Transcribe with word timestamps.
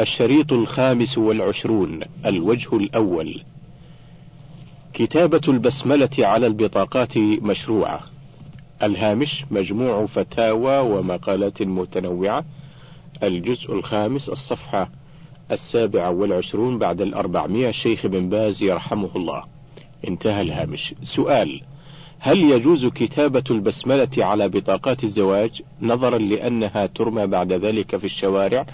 الشريط 0.00 0.52
الخامس 0.52 1.18
والعشرون 1.18 2.00
الوجه 2.26 2.76
الأول. 2.76 3.42
كتابة 4.92 5.40
البسملة 5.48 6.10
على 6.18 6.46
البطاقات 6.46 7.18
مشروعة. 7.18 8.00
الهامش 8.82 9.44
مجموع 9.50 10.06
فتاوى 10.06 10.78
ومقالات 10.78 11.62
متنوعة. 11.62 12.44
الجزء 13.22 13.72
الخامس 13.72 14.28
الصفحة 14.28 14.90
السابعة 15.52 16.10
والعشرون 16.10 16.78
بعد 16.78 17.00
الأربعمائة. 17.00 17.70
شيخ 17.70 18.06
بن 18.06 18.28
باز 18.28 18.62
يرحمه 18.62 19.10
الله. 19.16 19.44
انتهى 20.08 20.40
الهامش. 20.40 20.94
سؤال 21.02 21.60
هل 22.18 22.40
يجوز 22.42 22.86
كتابة 22.86 23.44
البسملة 23.50 24.08
على 24.18 24.48
بطاقات 24.48 25.04
الزواج؟ 25.04 25.62
نظرا 25.82 26.18
لأنها 26.18 26.86
ترمى 26.86 27.26
بعد 27.26 27.52
ذلك 27.52 27.96
في 27.96 28.04
الشوارع. 28.04 28.66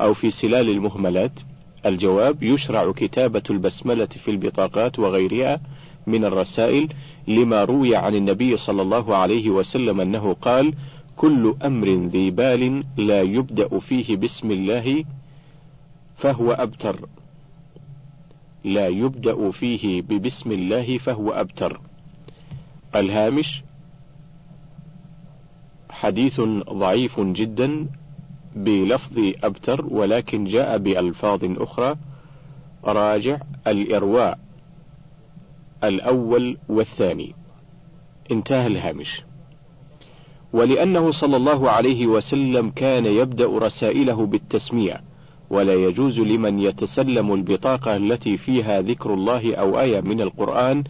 أو 0.00 0.14
في 0.14 0.30
سلال 0.30 0.68
المهملات؟ 0.68 1.40
الجواب 1.86 2.42
يشرع 2.42 2.92
كتابة 2.92 3.42
البسملة 3.50 4.06
في 4.06 4.30
البطاقات 4.30 4.98
وغيرها 4.98 5.60
من 6.06 6.24
الرسائل 6.24 6.88
لما 7.28 7.64
روي 7.64 7.96
عن 7.96 8.14
النبي 8.14 8.56
صلى 8.56 8.82
الله 8.82 9.16
عليه 9.16 9.50
وسلم 9.50 10.00
أنه 10.00 10.36
قال: 10.42 10.74
كل 11.16 11.54
أمر 11.64 11.88
ذي 11.88 12.30
بال 12.30 12.84
لا 12.96 13.22
يبدأ 13.22 13.78
فيه 13.78 14.16
بسم 14.16 14.50
الله 14.50 15.04
فهو 16.16 16.52
أبتر. 16.52 17.08
لا 18.64 18.88
يبدأ 18.88 19.50
فيه 19.50 20.02
ببسم 20.02 20.52
الله 20.52 20.98
فهو 20.98 21.30
أبتر. 21.30 21.80
الهامش 22.94 23.62
حديث 25.90 26.40
ضعيف 26.70 27.20
جدا 27.20 27.86
بلفظ 28.56 29.32
أبتر 29.44 29.86
ولكن 29.90 30.44
جاء 30.44 30.78
بألفاظ 30.78 31.40
أخرى. 31.44 31.96
راجع 32.84 33.38
الإرواء 33.66 34.38
الأول 35.84 36.58
والثاني. 36.68 37.34
انتهى 38.30 38.66
الهامش. 38.66 39.22
ولأنه 40.52 41.10
صلى 41.10 41.36
الله 41.36 41.70
عليه 41.70 42.06
وسلم 42.06 42.70
كان 42.70 43.06
يبدأ 43.06 43.46
رسائله 43.46 44.26
بالتسمية 44.26 45.00
ولا 45.50 45.74
يجوز 45.74 46.18
لمن 46.20 46.60
يتسلم 46.60 47.34
البطاقة 47.34 47.96
التي 47.96 48.36
فيها 48.36 48.80
ذكر 48.80 49.14
الله 49.14 49.54
أو 49.54 49.80
آية 49.80 50.00
من 50.00 50.20
القرآن 50.20 50.84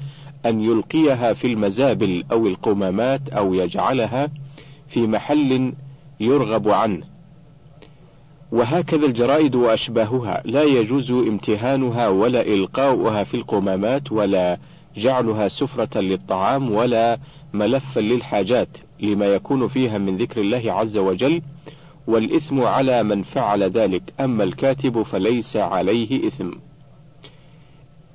أن 0.47 0.61
يلقيها 0.61 1.33
في 1.33 1.47
المزابل 1.47 2.25
أو 2.33 2.47
القمامات 2.47 3.29
أو 3.29 3.55
يجعلها 3.55 4.31
في 4.89 5.07
محل 5.07 5.73
يرغب 6.21 6.69
عنه. 6.69 7.16
وهكذا 8.57 9.07
الجرائد 9.07 9.55
وأشباهها. 9.55 10.43
لا 10.45 10.63
يجوز 10.63 11.11
امتهانها 11.11 12.09
ولا 12.09 12.41
إلقاؤها 12.41 13.25
في 13.25 13.35
القمامات 13.35 14.13
ولا 14.13 14.59
جعلها 14.97 15.49
سفرة 15.49 16.01
للطعام 16.01 16.73
ولا 16.73 17.19
ملفا 17.53 18.01
للحاجات 18.01 18.69
لما 19.01 19.27
يكون 19.27 19.69
فيها 19.69 19.99
من 19.99 20.17
ذكر 20.17 20.41
الله 20.41 20.73
عز 20.73 20.97
وجل 20.97 21.43
والإثم 22.07 22.61
على 22.61 23.03
من 23.03 23.23
فعل 23.23 23.63
ذلك. 23.63 24.03
أما 24.21 24.45
الكاتب 24.45 25.03
فليس 25.03 25.57
عليه 25.57 26.27
إثم. 26.27 26.51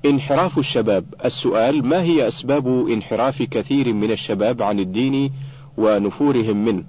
انحراف 0.05 0.57
الشباب. 0.57 1.05
السؤال 1.25 1.85
ما 1.85 2.01
هي 2.01 2.27
أسباب 2.27 2.87
انحراف 2.87 3.41
كثير 3.43 3.93
من 3.93 4.11
الشباب 4.11 4.61
عن 4.61 4.79
الدين 4.79 5.31
ونفورهم 5.77 6.65
منه؟ 6.65 6.83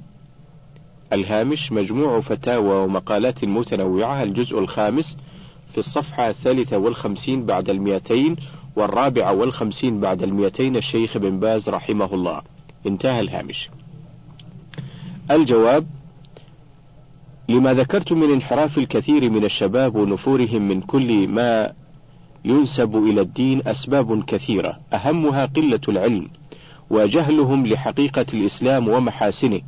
الهامش 1.13 1.73
مجموع 1.73 2.21
فتاوى 2.21 2.85
ومقالات 2.85 3.45
متنوعة 3.45 4.23
الجزء 4.23 4.59
الخامس 4.59 5.17
في 5.73 5.79
الصفحة 5.79 6.31
الثالثة 6.31 6.79
والخمسين 6.79 7.47
بعد 7.47 7.71
المئتين 7.71 8.37
والرابعة 8.77 9.33
والخمسين 9.33 10.01
بعد 10.01 10.23
المئتين 10.23 10.77
الشيخ 10.77 11.19
بن 11.19 11.41
باز 11.41 11.69
رحمه 11.69 12.15
الله. 12.15 12.43
انتهى 12.87 13.21
الهامش. 13.21 13.71
الجواب 15.31 15.87
لما 17.49 17.75
ذكرت 17.75 18.13
من 18.13 18.31
انحراف 18.31 18.79
الكثير 18.79 19.31
من 19.31 19.45
الشباب 19.45 19.95
ونفورهم 19.95 20.69
من 20.69 20.81
كل 20.81 21.29
ما 21.29 21.73
ينسب 22.45 22.97
إلى 22.97 23.21
الدين 23.21 23.63
أسباب 23.69 24.25
كثيرة 24.25 24.81
أهمها 24.93 25.47
قلة 25.47 25.81
العلم 25.89 26.29
وجهلهم 26.91 27.67
لحقيقة 27.67 28.27
الإسلام 28.35 28.89
ومحاسنه. 28.89 29.61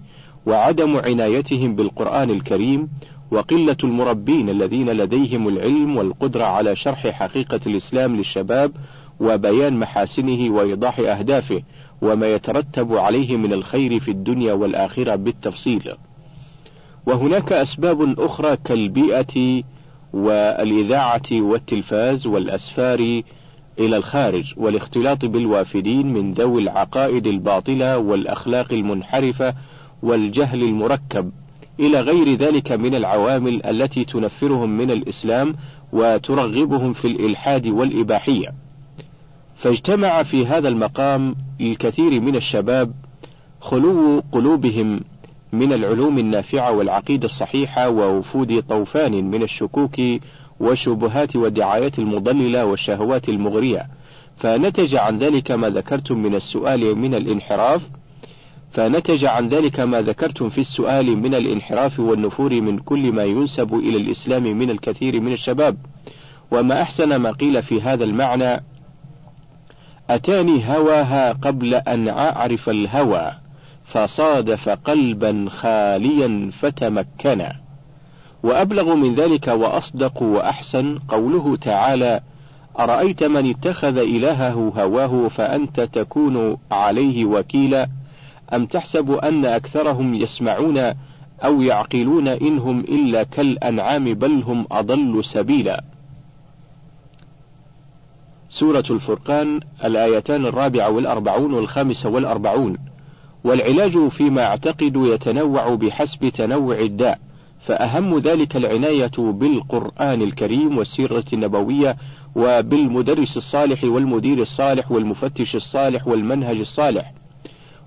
وعدم 0.47 0.97
عنايتهم 0.97 1.75
بالقرآن 1.75 2.31
الكريم 2.31 2.88
وقلة 3.31 3.77
المربين 3.84 4.49
الذين 4.49 4.91
لديهم 4.91 5.49
العلم 5.49 5.97
والقدرة 5.97 6.44
على 6.44 6.77
شرح 6.77 7.09
حقيقة 7.09 7.60
الإسلام 7.66 8.16
للشباب 8.16 8.72
وبيان 9.21 9.77
محاسنه 9.77 10.54
وإيضاح 10.54 10.99
أهدافه 10.99 11.62
وما 12.03 12.34
يترتب 12.34 12.97
عليه 12.97 13.37
من 13.37 13.53
الخير 13.53 14.00
في 14.00 14.10
الدنيا 14.10 14.53
والآخرة 14.53 15.15
بالتفصيل. 15.15 15.93
وهناك 17.06 17.53
أسباب 17.53 18.21
أخرى 18.21 18.56
كالبيئة 18.65 19.62
والإذاعة 20.12 21.22
والتلفاز 21.33 22.27
والأسفار 22.27 23.22
إلى 23.78 23.97
الخارج 23.97 24.54
والاختلاط 24.56 25.25
بالوافدين 25.25 26.12
من 26.12 26.33
ذوي 26.33 26.62
العقائد 26.62 27.27
الباطلة 27.27 27.99
والأخلاق 27.99 28.72
المنحرفة 28.72 29.54
والجهل 30.04 30.62
المركب 30.62 31.31
إلى 31.81 32.00
غير 32.00 32.34
ذلك 32.34 32.72
من 32.72 32.94
العوامل 32.94 33.66
التي 33.66 34.04
تنفرهم 34.04 34.70
من 34.70 34.91
الإسلام 34.91 35.54
وترغبهم 35.92 36.92
في 36.92 37.04
الإلحاد 37.04 37.66
والإباحية. 37.66 38.54
فاجتمع 39.56 40.22
في 40.22 40.47
هذا 40.47 40.69
المقام 40.69 41.34
الكثير 41.60 42.20
من 42.20 42.37
الشباب 42.37 42.92
خلو 43.60 44.22
قلوبهم 44.32 45.00
من 45.53 45.72
العلوم 45.72 46.19
النافعة 46.19 46.72
والعقيدة 46.72 47.26
الصحيحة 47.26 47.88
ووفود 47.88 48.62
طوفان 48.69 49.31
من 49.31 49.42
الشكوك 49.42 49.97
والشبهات 50.60 51.36
والدعايات 51.36 51.98
المضللة 51.98 52.65
والشهوات 52.65 53.28
المغرية، 53.28 53.86
فنتج 54.36 54.94
عن 54.94 55.19
ذلك 55.19 55.50
ما 55.50 55.71
ذكرتم 55.71 56.19
من 56.19 56.34
السؤال 56.34 56.98
من 56.98 57.15
الانحراف 57.15 57.82
فنتج 58.75 59.25
عن 59.25 59.49
ذلك 59.49 59.81
ما 59.81 60.03
ذكرتم 60.03 60.49
في 60.49 60.61
السؤال 60.61 61.17
من 61.17 61.35
الانحراف 61.35 62.01
والنفور 62.01 62.61
من 62.61 62.79
كل 62.79 63.12
ما 63.12 63.25
ينسب 63.25 63.75
إلى 63.75 63.97
الإسلام 63.97 64.43
من 64.43 64.71
الكثير 64.71 65.21
من 65.21 65.33
الشباب. 65.33 65.77
وما 66.51 66.83
أحسن 66.83 67.17
ما 67.17 67.31
قيل 67.31 67.63
في 67.63 67.83
هذا 67.83 68.05
المعنى 68.05 68.65
أتاني 70.11 70.77
هواها 70.77 71.33
قبل 71.33 71.75
أن 71.75 72.09
أعرف 72.09 72.69
الهوى 72.69 73.33
فصادف 73.84 74.69
قلبا 74.69 75.47
خاليا 75.51 76.51
فتمكنا 76.53 77.57
وأبلغ 78.43 78.95
من 78.95 79.15
ذلك 79.15 79.49
وأصدق 79.49 80.23
وأحسن 80.23 80.99
قوله 81.09 81.57
تعالى 81.57 82.21
أرأيت 82.79 83.25
من 83.25 83.51
اتخذ 83.51 83.99
إلهه 83.99 84.73
هواه 84.77 85.29
فأنت 85.29 85.81
تكون 85.81 86.57
عليه 86.71 87.25
وكيلا؟ 87.25 87.89
أم 88.56 88.66
تحسب 88.66 89.10
أن 89.10 89.44
أكثرهم 89.44 90.15
يسمعون 90.15 90.78
أو 91.44 91.62
يعقلون 91.62 92.28
إنهم 92.28 92.81
إلا 92.81 93.22
كالأنعام 93.22 94.04
بل 94.04 94.42
هم 94.42 94.66
أضل 94.72 95.25
سبيلا. 95.25 95.84
سورة 98.48 98.84
الفرقان 98.91 99.60
الآيتان 99.84 100.47
الرابعة 100.47 100.91
والأربعون 100.91 101.54
والخامسة 101.54 102.09
والأربعون. 102.09 102.78
والعلاج 103.44 104.09
فيما 104.09 104.47
أعتقد 104.47 104.97
يتنوع 104.97 105.75
بحسب 105.75 106.28
تنوع 106.28 106.78
الداء 106.78 107.19
فأهم 107.66 108.19
ذلك 108.19 108.56
العناية 108.56 109.12
بالقرآن 109.19 110.22
الكريم 110.22 110.78
والسيرة 110.78 111.24
النبوية 111.33 111.97
وبالمدرس 112.36 113.36
الصالح 113.36 113.84
والمدير 113.84 114.39
الصالح 114.42 114.92
والمفتش 114.92 115.57
الصالح 115.57 116.09
والمنهج 116.09 116.59
الصالح. 116.59 117.12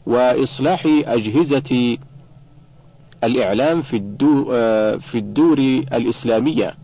وإصلاح 0.08 0.84
أجهزة 0.86 1.98
الإعلام 3.24 3.82
في 3.82 3.96
الدور, 3.96 4.46
في 5.00 5.16
الدور 5.16 5.58
الإسلامية 5.94 6.76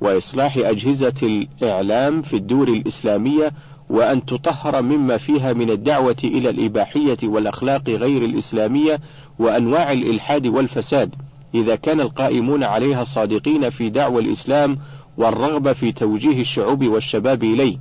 وإصلاح 0.00 0.56
أجهزة 0.56 1.46
الإعلام 1.62 2.22
في 2.22 2.36
الدور 2.36 2.68
الإسلامية 2.68 3.52
وأن 3.90 4.26
تطهر 4.26 4.82
مما 4.82 5.16
فيها 5.16 5.52
من 5.52 5.70
الدعوة 5.70 6.16
إلى 6.24 6.50
الإباحية 6.50 7.18
والأخلاق 7.22 7.88
غير 7.88 8.24
الإسلامية 8.24 9.00
وأنواع 9.38 9.92
الإلحاد 9.92 10.46
والفساد 10.46 11.14
إذا 11.54 11.76
كان 11.76 12.00
القائمون 12.00 12.64
عليها 12.64 13.04
صادقين 13.04 13.70
في 13.70 13.88
دعوى 13.88 14.22
الإسلام 14.22 14.78
والرغبة 15.16 15.72
في 15.72 15.92
توجيه 15.92 16.40
الشعوب 16.40 16.84
والشباب 16.86 17.44
إليه. 17.44 17.78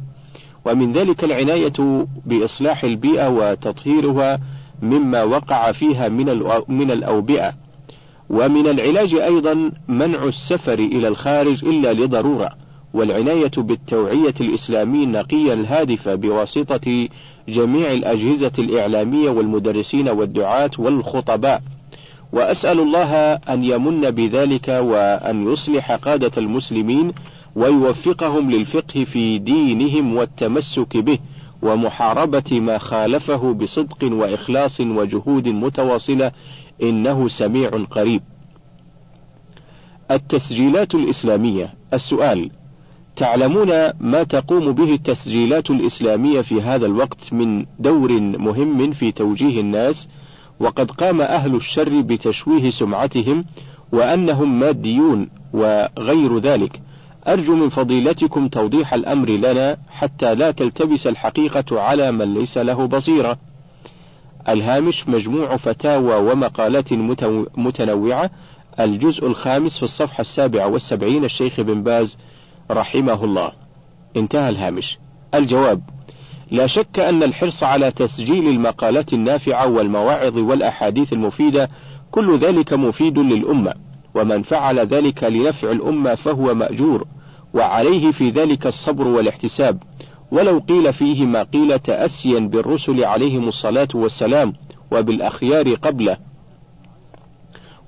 ومن 0.66 0.92
ذلك 0.92 1.24
العناية 1.24 2.08
بإصلاح 2.26 2.84
البيئة 2.84 3.30
وتطهيرها 3.30 4.40
مما 4.82 5.24
وقع 5.24 5.72
فيها 5.72 6.10
من 6.10 6.26
من 6.68 6.92
الأوبئة. 6.92 7.54
ومن 8.30 8.68
العلاج 8.68 9.14
أيضا 9.14 9.72
منع 9.88 10.24
السفر 10.24 10.74
إلى 10.80 11.08
الخارج 11.08 11.66
إلا 11.66 11.94
لضرورة. 11.94 12.50
والعناية 12.94 13.52
بالتوعية 13.58 14.34
الإسلامية 14.42 15.04
النقية 15.04 15.54
الهادفة 15.54 16.16
بواسطة 16.16 17.08
جميع 17.50 17.94
الأجهزة 17.94 18.52
الإعلامية 18.60 19.30
والمدرسين 19.30 20.10
والدعاة 20.10 20.72
والخطباء. 20.78 21.62
وأسأل 22.34 22.80
الله 22.80 23.34
أن 23.34 23.64
يمن 23.64 24.02
بذلك 24.02 24.68
وأن 24.68 25.52
يصلح 25.52 25.92
قادة 25.92 26.32
المسلمين 26.38 27.12
ويوفقهم 27.60 28.52
للفقه 28.52 29.04
في 29.04 29.38
دينهم 29.38 30.16
والتمسك 30.16 30.98
به 30.98 31.20
ومحاربة 31.62 32.60
ما 32.60 32.78
خالفه 32.78 33.54
بصدق 33.54 33.98
وإخلاص 34.04 34.82
وجهود 34.82 35.48
متواصلة 35.48 36.32
إنه 36.84 37.28
سميع 37.28 37.70
قريب. 37.70 38.22
التسجيلات 40.12 40.96
الإسلامية 40.96 41.74
السؤال 41.94 42.50
تعلمون 43.16 43.70
ما 44.00 44.24
تقوم 44.24 44.72
به 44.72 44.94
التسجيلات 44.94 45.70
الإسلامية 45.70 46.42
في 46.42 46.62
هذا 46.62 46.86
الوقت 46.86 47.34
من 47.34 47.66
دور 47.80 48.12
مهم 48.22 48.92
في 48.92 49.12
توجيه 49.12 49.62
الناس 49.62 50.08
وقد 50.60 50.92
قام 50.92 51.22
أهل 51.22 51.56
الشر 51.56 52.02
بتشويه 52.02 52.72
سمعتهم 52.72 53.46
وأنهم 53.92 54.60
ماديون 54.60 55.30
وغير 55.54 56.40
ذلك 56.40 56.82
أرجو 57.30 57.56
من 57.56 57.70
فضيلتكم 57.70 58.48
توضيح 58.48 58.94
الأمر 58.94 59.30
لنا 59.30 59.78
حتى 59.90 60.36
لا 60.36 60.52
تلتبس 60.52 61.08
الحقيقة 61.08 61.82
على 61.82 62.12
من 62.12 62.34
ليس 62.34 62.58
له 62.58 62.88
بصيرة. 62.88 63.38
الهامش 64.50 65.08
مجموع 65.08 65.58
فتاوى 65.58 66.32
ومقالات 66.32 66.94
متنوعة 67.58 68.30
الجزء 68.80 69.28
الخامس 69.28 69.78
في 69.78 69.84
الصفحة 69.84 70.22
السابعة 70.22 70.68
والسبعين 70.68 71.26
الشيخ 71.26 71.62
بن 71.62 71.84
باز 71.84 72.18
رحمه 72.72 73.24
الله. 73.24 73.52
انتهى 74.18 74.50
الهامش. 74.50 75.00
الجواب 75.36 75.82
لا 76.52 76.68
شك 76.68 77.00
أن 77.00 77.24
الحرص 77.24 77.64
على 77.64 77.92
تسجيل 77.92 78.48
المقالات 78.48 79.14
النافعة 79.14 79.68
والمواعظ 79.68 80.38
والأحاديث 80.38 81.14
المفيدة 81.14 81.70
كل 82.12 82.38
ذلك 82.38 82.74
مفيد 82.74 83.20
للأمة، 83.20 83.74
ومن 84.16 84.42
فعل 84.42 84.80
ذلك 84.80 85.24
لنفع 85.24 85.72
الأمة 85.72 86.16
فهو 86.16 86.54
مأجور، 86.54 87.06
وعليه 87.54 88.12
في 88.12 88.30
ذلك 88.30 88.68
الصبر 88.68 89.08
والاحتساب، 89.08 89.84
ولو 90.32 90.60
قيل 90.60 90.94
فيه 90.94 91.26
ما 91.26 91.44
قيل 91.44 91.80
تأسيا 91.80 92.40
بالرسل 92.40 93.04
عليهم 93.04 93.48
الصلاة 93.48 93.88
والسلام 93.94 94.54
وبالأخيار 94.92 95.74
قبله. 95.74 96.18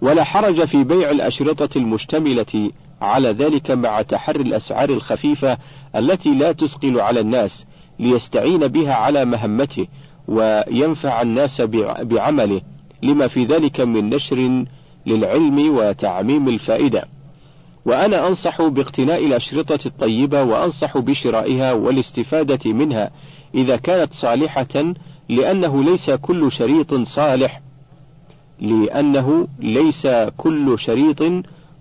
ولا 0.02 0.24
حرج 0.24 0.66
في 0.66 0.84
بيع 0.84 1.12
الأشرطة 1.12 1.78
المشتملة 1.78 2.72
على 3.02 3.30
ذلك 3.30 3.72
مع 3.72 4.02
تحري 4.02 4.42
الأسعار 4.42 4.90
الخفيفة 4.90 5.58
التي 5.96 6.34
لا 6.34 6.52
تثقل 6.52 7.00
على 7.00 7.20
الناس، 7.20 7.66
ليستعين 8.00 8.68
بها 8.68 8.94
على 8.94 9.26
مهمته 9.26 9.88
وينفع 10.28 11.22
الناس 11.22 11.62
بعمله. 12.02 12.62
لما 13.04 13.28
في 13.28 13.46
ذلك 13.46 13.82
من 13.82 14.10
نشر 14.10 14.66
للعلم 15.06 15.76
وتعميم 15.76 16.48
الفائدة. 16.48 17.08
وأنا 17.86 18.28
أنصح 18.28 18.62
باقتناء 18.62 19.26
الأشرطة 19.26 19.80
الطيبة 19.86 20.44
وأنصح 20.44 20.98
بشرائها 20.98 21.74
والاستفادة 21.74 22.74
منها 22.74 23.12
إذا 23.56 23.76
كانت 23.76 24.14
صالحة 24.14 24.94
لأنه 25.30 25.84
ليس 25.84 26.10
كل 26.10 26.52
شريط 26.52 26.94
صالح. 26.94 27.62
لأنه 28.60 29.48
ليس 29.60 30.08
كل 30.38 30.80
شريط 30.80 31.24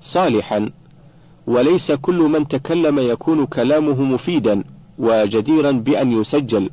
صالحا. 0.01 0.71
وليس 1.47 1.93
كل 1.93 2.19
من 2.19 2.49
تكلم 2.49 2.99
يكون 2.99 3.47
كلامه 3.47 4.03
مفيدا 4.03 4.65
وجديرا 4.99 5.71
بأن 5.71 6.13
يسجل. 6.13 6.71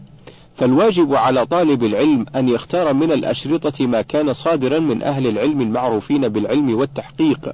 فالواجب 0.56 1.16
على 1.16 1.46
طالب 1.46 1.84
العلم 1.84 2.26
أن 2.36 2.50
يختار 2.50 2.94
من 2.94 3.12
الأشرطة 3.12 3.88
ما 3.88 4.02
كان 4.02 4.34
صادرا 4.34 4.80
من 4.80 5.04
أهل 5.04 5.28
العلم 5.28 5.62
المعروفين 5.62 6.28
بالعلم 6.28 6.78
والتحقيق. 6.78 7.54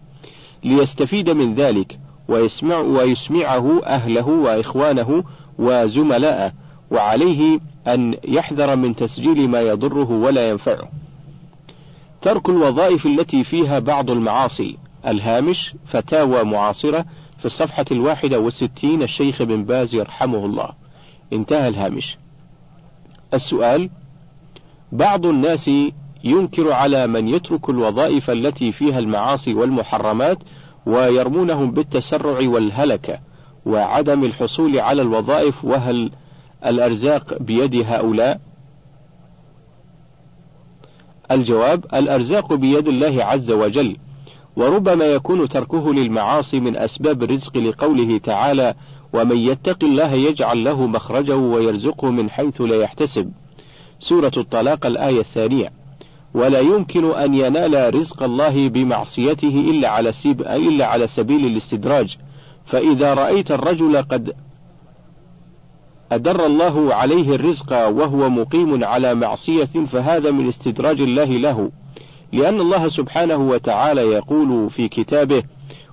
ليستفيد 0.63 1.30
من 1.30 1.56
ذلك 1.56 2.00
ويسمع 2.27 2.77
ويسمعه 2.77 3.83
أهله 3.86 4.27
وإخوانه 4.27 5.24
وزملاءه 5.60 6.54
وعليه 6.92 7.60
أن 7.88 8.13
يحذر 8.25 8.75
من 8.75 8.95
تسجيل 8.95 9.50
ما 9.50 9.62
يضره 9.62 10.12
ولا 10.12 10.50
ينفعه. 10.50 10.89
ترك 12.21 12.50
الوظائف 12.50 13.06
التي 13.06 13.44
فيها 13.44 13.80
بعض 13.80 14.12
المعاصي 14.12 14.77
الهامش 15.07 15.75
فتاوى 15.86 16.44
معاصرة 16.44 17.06
في 17.39 17.45
الصفحة 17.45 17.86
الواحدة 17.92 18.39
والستين 18.39 19.04
الشيخ 19.04 19.42
بن 19.44 19.63
باز 19.63 19.95
يرحمه 19.95 20.45
الله 20.45 20.69
انتهى 21.33 21.68
الهامش 21.68 22.18
السؤال 23.33 23.89
بعض 24.92 25.25
الناس 25.25 25.69
ينكر 26.23 26.71
على 26.71 27.07
من 27.07 27.27
يترك 27.27 27.69
الوظائف 27.69 28.29
التي 28.29 28.71
فيها 28.71 28.99
المعاصي 28.99 29.53
والمحرمات 29.53 30.37
ويرمونهم 30.85 31.71
بالتسرع 31.71 32.47
والهلكة 32.47 33.19
وعدم 33.65 34.23
الحصول 34.23 34.79
على 34.79 35.01
الوظائف 35.01 35.65
وهل 35.65 36.11
الأرزاق 36.65 37.37
بيد 37.41 37.75
هؤلاء؟ 37.87 38.39
الجواب 41.31 41.85
الأرزاق 41.93 42.53
بيد 42.53 42.87
الله 42.87 43.23
عز 43.23 43.51
وجل 43.51 43.97
وربما 44.55 45.05
يكون 45.05 45.49
تركه 45.49 45.93
للمعاصي 45.93 46.59
من 46.59 46.77
أسباب 46.77 47.23
الرزق 47.23 47.57
لقوله 47.57 48.17
تعالى 48.17 48.73
ومن 49.13 49.37
يتق 49.37 49.83
الله 49.83 50.13
يجعل 50.13 50.63
له 50.63 50.87
مخرجا 50.87 51.33
ويرزقه 51.33 52.11
من 52.11 52.29
حيث 52.29 52.61
لا 52.61 52.75
يحتسب 52.75 53.31
سورة 53.99 54.31
الطلاق 54.37 54.85
الآية 54.85 55.19
الثانية 55.19 55.82
ولا 56.33 56.59
يمكن 56.59 57.12
أن 57.12 57.33
ينال 57.33 57.95
رزق 57.95 58.24
الله 58.24 58.69
بمعصيته 58.69 59.65
إلا 59.71 59.89
على, 59.89 60.12
إلا 60.39 60.85
على 60.85 61.07
سبيل 61.07 61.45
الاستدراج 61.45 62.18
فإذا 62.65 63.13
رأيت 63.13 63.51
الرجل 63.51 63.97
قد 63.97 64.33
أدر 66.12 66.45
الله 66.45 66.95
عليه 66.95 67.35
الرزق 67.35 67.88
وهو 67.88 68.30
مقيم 68.30 68.83
على 68.83 69.15
معصية 69.15 69.69
فهذا 69.91 70.31
من 70.31 70.47
استدراج 70.47 71.01
الله 71.01 71.25
له 71.25 71.71
لأن 72.33 72.62
الله 72.62 72.88
سبحانه 72.88 73.36
وتعالى 73.36 74.01
يقول 74.01 74.69
في 74.69 74.88
كتابه: 74.88 75.44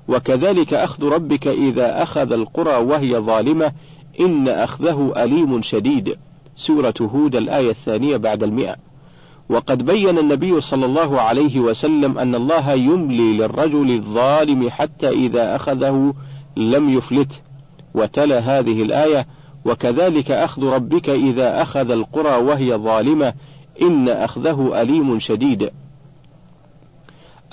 وكذلك 0.09 0.75
أخذ 0.75 1.05
ربك 1.05 1.47
إذا 1.47 2.03
أخذ 2.03 2.33
القرى 2.33 2.77
وهي 2.77 3.19
ظالمة 3.19 3.73
إن 4.21 4.49
أخذه 4.49 5.13
أليم 5.17 5.63
شديد. 5.63 6.17
سورة 6.57 6.95
هود 7.01 7.37
الآية 7.37 7.71
الثانية 7.71 8.17
بعد 8.17 8.43
المئة. 8.43 8.77
وقد 9.51 9.83
بين 9.83 10.19
النبي 10.19 10.61
صلى 10.61 10.87
الله 10.87 11.21
عليه 11.21 11.61
وسلم 11.61 12.19
أن 12.19 12.35
الله 12.35 12.73
يملي 12.73 13.39
للرجل 13.39 13.91
الظالم 13.91 14.71
حتى 14.71 15.09
إذا 15.09 15.57
أخذه 15.57 16.15
لم 16.57 16.91
يفلته. 16.91 17.37
وتلا 17.95 18.39
هذه 18.39 18.83
الآية: 18.83 19.27
وكذلك 19.65 20.31
أخذ 20.31 20.65
ربك 20.65 21.09
إذا 21.09 21.63
أخذ 21.63 21.91
القرى 21.91 22.37
وهي 22.43 22.75
ظالمة 22.75 23.35
إن 23.83 24.09
أخذه 24.09 24.83
أليم 24.83 25.19
شديد. 25.19 25.71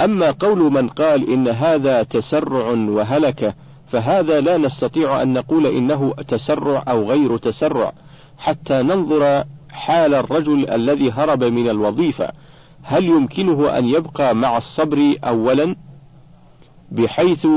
أما 0.02 0.32
قول 0.32 0.60
من 0.60 0.88
قال 0.88 1.34
إن 1.34 1.48
هذا 1.48 2.04
تسرع 2.04 2.70
وهلكة 2.70 3.54
فهذا 3.92 4.42
لا 4.42 4.58
نستطيع 4.58 5.22
أن 5.22 5.34
نقول 5.34 5.66
إنه 5.66 6.14
تسرع 6.28 6.84
أو 6.88 7.10
غير 7.10 7.38
تسرع 7.38 7.94
حتى 8.38 8.82
ننظر 8.82 9.44
حال 9.78 10.14
الرجل 10.14 10.70
الذي 10.70 11.12
هرب 11.12 11.44
من 11.44 11.70
الوظيفة 11.70 12.32
هل 12.84 13.06
يمكنه 13.06 13.78
أن 13.78 13.88
يبقى 13.88 14.36
مع 14.36 14.58
الصبر 14.58 15.16
أولا؟ 15.24 15.76
بحيث 16.92 17.48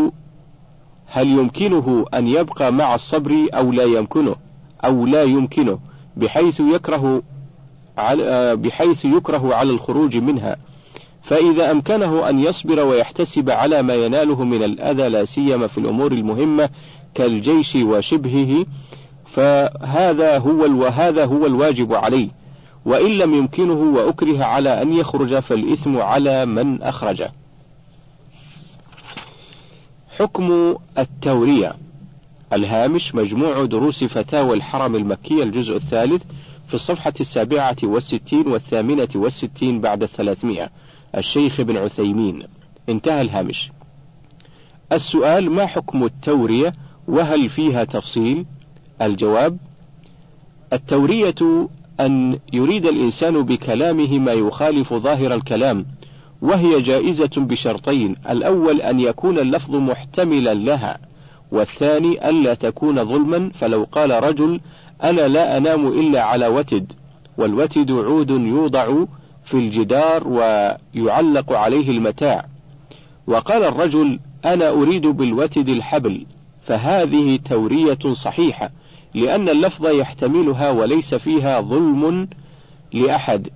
هل 1.06 1.28
يمكنه 1.28 2.04
أن 2.14 2.28
يبقى 2.28 2.72
مع 2.72 2.94
الصبر 2.94 3.46
أو 3.54 3.72
لا 3.72 3.84
يمكنه؟ 3.84 4.36
أو 4.84 5.06
لا 5.06 5.22
يمكنه 5.22 5.78
بحيث 6.16 6.60
يكره 6.60 7.22
على 7.98 8.56
بحيث 8.56 9.04
يكره 9.04 9.54
على 9.54 9.70
الخروج 9.70 10.16
منها. 10.16 10.56
فإذا 11.22 11.70
أمكنه 11.70 12.28
أن 12.28 12.40
يصبر 12.40 12.80
ويحتسب 12.80 13.50
على 13.50 13.82
ما 13.82 13.94
يناله 13.94 14.44
من 14.44 14.62
الأذى 14.62 15.08
لا 15.08 15.24
سيما 15.24 15.66
في 15.66 15.78
الأمور 15.78 16.12
المهمة 16.12 16.68
كالجيش 17.14 17.74
وشبهه 17.76 18.66
فهذا 19.34 20.38
هو 20.38 20.82
وهذا 20.82 21.24
هو 21.24 21.46
الواجب 21.46 21.94
عليه 21.94 22.28
وإن 22.84 23.10
لم 23.10 23.34
يمكنه 23.34 23.72
وأكره 23.72 24.44
على 24.44 24.82
أن 24.82 24.92
يخرج 24.92 25.38
فالإثم 25.38 25.98
على 25.98 26.46
من 26.46 26.82
أخرجه. 26.82 27.32
حكم 30.18 30.76
التورية. 30.98 31.76
الهامش 32.52 33.14
مجموع 33.14 33.64
دروس 33.64 34.04
فتاوى 34.04 34.56
الحرم 34.56 34.96
المكي 34.96 35.42
الجزء 35.42 35.76
الثالث 35.76 36.22
في 36.68 36.74
الصفحة 36.74 37.12
السابعة 37.20 37.76
والستين 37.82 38.46
والثامنة 38.46 39.08
والستين 39.14 39.80
بعد 39.80 40.02
الثلاثمائة. 40.02 40.70
الشيخ 41.16 41.60
ابن 41.60 41.76
عثيمين. 41.76 42.42
انتهى 42.88 43.20
الهامش. 43.20 43.70
السؤال 44.92 45.50
ما 45.50 45.66
حكم 45.66 46.04
التورية؟ 46.04 46.72
وهل 47.08 47.48
فيها 47.48 47.84
تفصيل؟ 47.84 48.46
الجواب 49.02 49.56
التورية 50.72 51.68
أن 52.00 52.38
يريد 52.52 52.86
الإنسان 52.86 53.42
بكلامه 53.42 54.18
ما 54.18 54.32
يخالف 54.32 54.94
ظاهر 54.94 55.34
الكلام 55.34 55.86
وهي 56.42 56.82
جائزة 56.82 57.30
بشرطين 57.36 58.16
الأول 58.30 58.80
أن 58.80 59.00
يكون 59.00 59.38
اللفظ 59.38 59.74
محتملا 59.74 60.54
لها 60.54 60.98
والثاني 61.52 62.28
ألا 62.28 62.54
تكون 62.54 63.04
ظلما 63.04 63.50
فلو 63.54 63.86
قال 63.92 64.24
رجل 64.24 64.60
أنا 65.02 65.28
لا 65.28 65.56
أنام 65.56 65.88
إلا 65.88 66.22
على 66.22 66.46
وتد 66.46 66.92
والوتد 67.38 67.90
عود 67.90 68.30
يوضع 68.30 69.04
في 69.44 69.54
الجدار 69.54 70.28
ويعلق 70.28 71.52
عليه 71.52 71.90
المتاع. 71.90 72.44
وقال 73.26 73.62
الرجل 73.62 74.18
أنا 74.44 74.68
أريد 74.70 75.06
بالوتد 75.06 75.68
الحبل 75.68 76.26
فهذه 76.66 77.38
تورية 77.44 78.12
صحيحة. 78.12 78.70
لأن 79.14 79.48
اللفظ 79.48 79.86
يحتملها 79.86 80.70
وليس 80.70 81.14
فيها 81.14 81.60
ظلم 81.60 82.28
لأحد. 82.92 83.48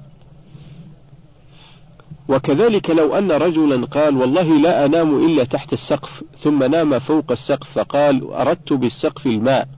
وكذلك 2.28 2.90
لو 2.90 3.18
أن 3.18 3.32
رجلا 3.32 3.87
قال 3.87 4.16
والله 4.16 4.58
لا 4.58 4.84
أنام 4.84 5.25
إلا 5.26 5.44
تحت 5.44 5.73
السقف 5.73 6.25
ثم 6.38 6.64
نام 6.64 6.99
فوق 6.99 7.25
السقف 7.30 7.78
فقال 7.78 8.32
أردت 8.32 8.73
بالسقف 8.73 9.26
الماء 9.26 9.68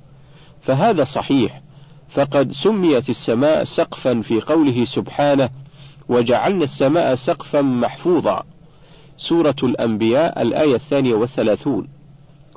فهذا 0.63 1.05
صحيح. 1.05 1.61
فقد 2.09 2.53
سميت 2.53 3.11
السماء 3.11 3.65
سقفا 3.65 4.21
في 4.21 4.41
قوله 4.41 4.85
سبحانه 4.85 5.49
وجعلنا 6.09 6.65
السماء 6.65 7.15
سقفا 7.15 7.63
محفوظا. 7.63 8.43
سورة 9.19 9.57
الأنبياء 9.63 10.43
الآية 10.43 10.75
الثانية 10.75 11.15
والثلاثون. 11.15 11.89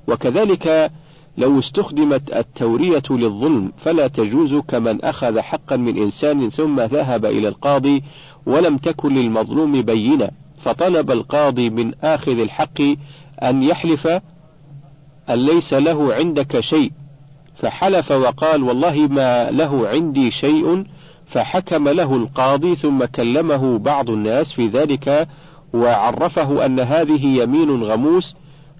وكذلك 0.08 0.92
لو 1.40 1.60
استخدمت 1.60 2.36
التورية 2.36 3.04
للظلم 3.10 3.72
فلا 3.78 4.08
تجوز 4.08 4.54
كمن 4.54 5.02
أخذ 5.06 5.40
حقا 5.40 5.76
من 5.76 5.98
إنسان 5.98 6.50
ثم 6.50 6.80
ذهب 6.80 7.26
إلى 7.26 7.48
القاضي 7.48 8.04
ولم 8.46 8.78
تكن 8.78 9.14
للمظلوم 9.14 9.82
بينة 9.82 10.30
فطلب 10.64 11.12
القاضي 11.12 11.70
من 11.70 11.94
آخذ 12.04 12.40
الحق 12.40 12.82
أن 13.44 13.64
يحلف 13.64 14.08
أن 15.30 15.46
ليس 15.46 15.74
له 15.74 16.14
عندك 16.14 16.60
شيء 16.60 16.92
فحلف 17.56 18.12
وقال 18.12 18.64
والله 18.64 19.08
ما 19.08 19.52
له 19.52 19.88
عندي 19.88 20.32
شيء 20.32 20.86
فحكم 21.26 21.90
له 21.90 22.16
القاضي 22.16 22.76
ثم 22.76 23.06
كلمه 23.06 23.78
بعض 23.78 24.10
الناس 24.10 24.52
في 24.52 24.68
ذلك 24.68 25.28
وعرفه 25.74 26.66
أن 26.66 26.80
هذه 26.80 27.26
يمين 27.26 27.84
غموس 27.84 28.36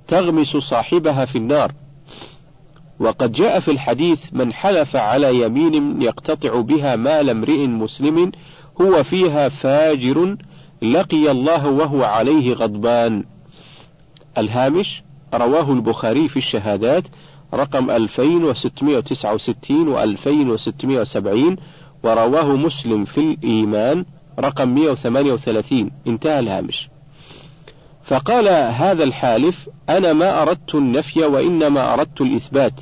تغمس 0.08 0.58
صاحبها 0.58 1.26
في 1.26 1.38
النار. 1.38 1.72
وقد 3.00 3.32
جاء 3.32 3.60
في 3.60 3.72
الحديث 3.72 4.26
من 4.32 4.54
حلف 4.54 4.96
على 4.96 5.42
يمين 5.42 6.02
يقتطع 6.02 6.62
بها 6.62 6.96
مال 6.96 7.30
امرئ 7.30 7.68
مسلم 7.68 8.32
هو 8.82 9.04
فيها 9.04 9.50
فاجر 9.50 10.38
لقي 10.82 11.32
الله 11.32 11.68
وهو 11.68 12.04
عليه 12.04 12.54
غضبان. 12.54 13.24
الهامش 14.38 15.04
رواه 15.34 15.72
البخاري 15.72 16.30
في 16.30 16.38
الشهادات 16.38 17.04
رقم 17.54 17.90
2669 17.90 19.88
و 19.88 20.00
2670 20.00 21.56
ورواه 22.04 22.56
مسلم 22.56 23.06
في 23.06 23.20
الإيمان 23.20 24.06
رقم 24.40 24.70
138 24.70 25.92
انتهى 26.08 26.40
الهامش. 26.40 26.90
فقال 28.04 28.48
هذا 28.74 29.04
الحالف 29.04 29.70
أنا 29.90 30.14
ما 30.14 30.42
أردت 30.42 30.76
النفي 30.76 31.24
وإنما 31.24 31.94
أردت 31.94 32.22
الإثبات. 32.22 32.74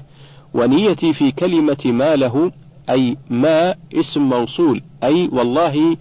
ونيتي 0.58 1.14
في 1.14 1.32
كلمة 1.32 1.84
ما 1.86 2.16
له 2.16 2.52
أي 2.90 3.18
ما 3.30 3.76
اسم 3.94 4.22
موصول 4.22 4.82
أي 5.04 5.30
والله 5.34 5.98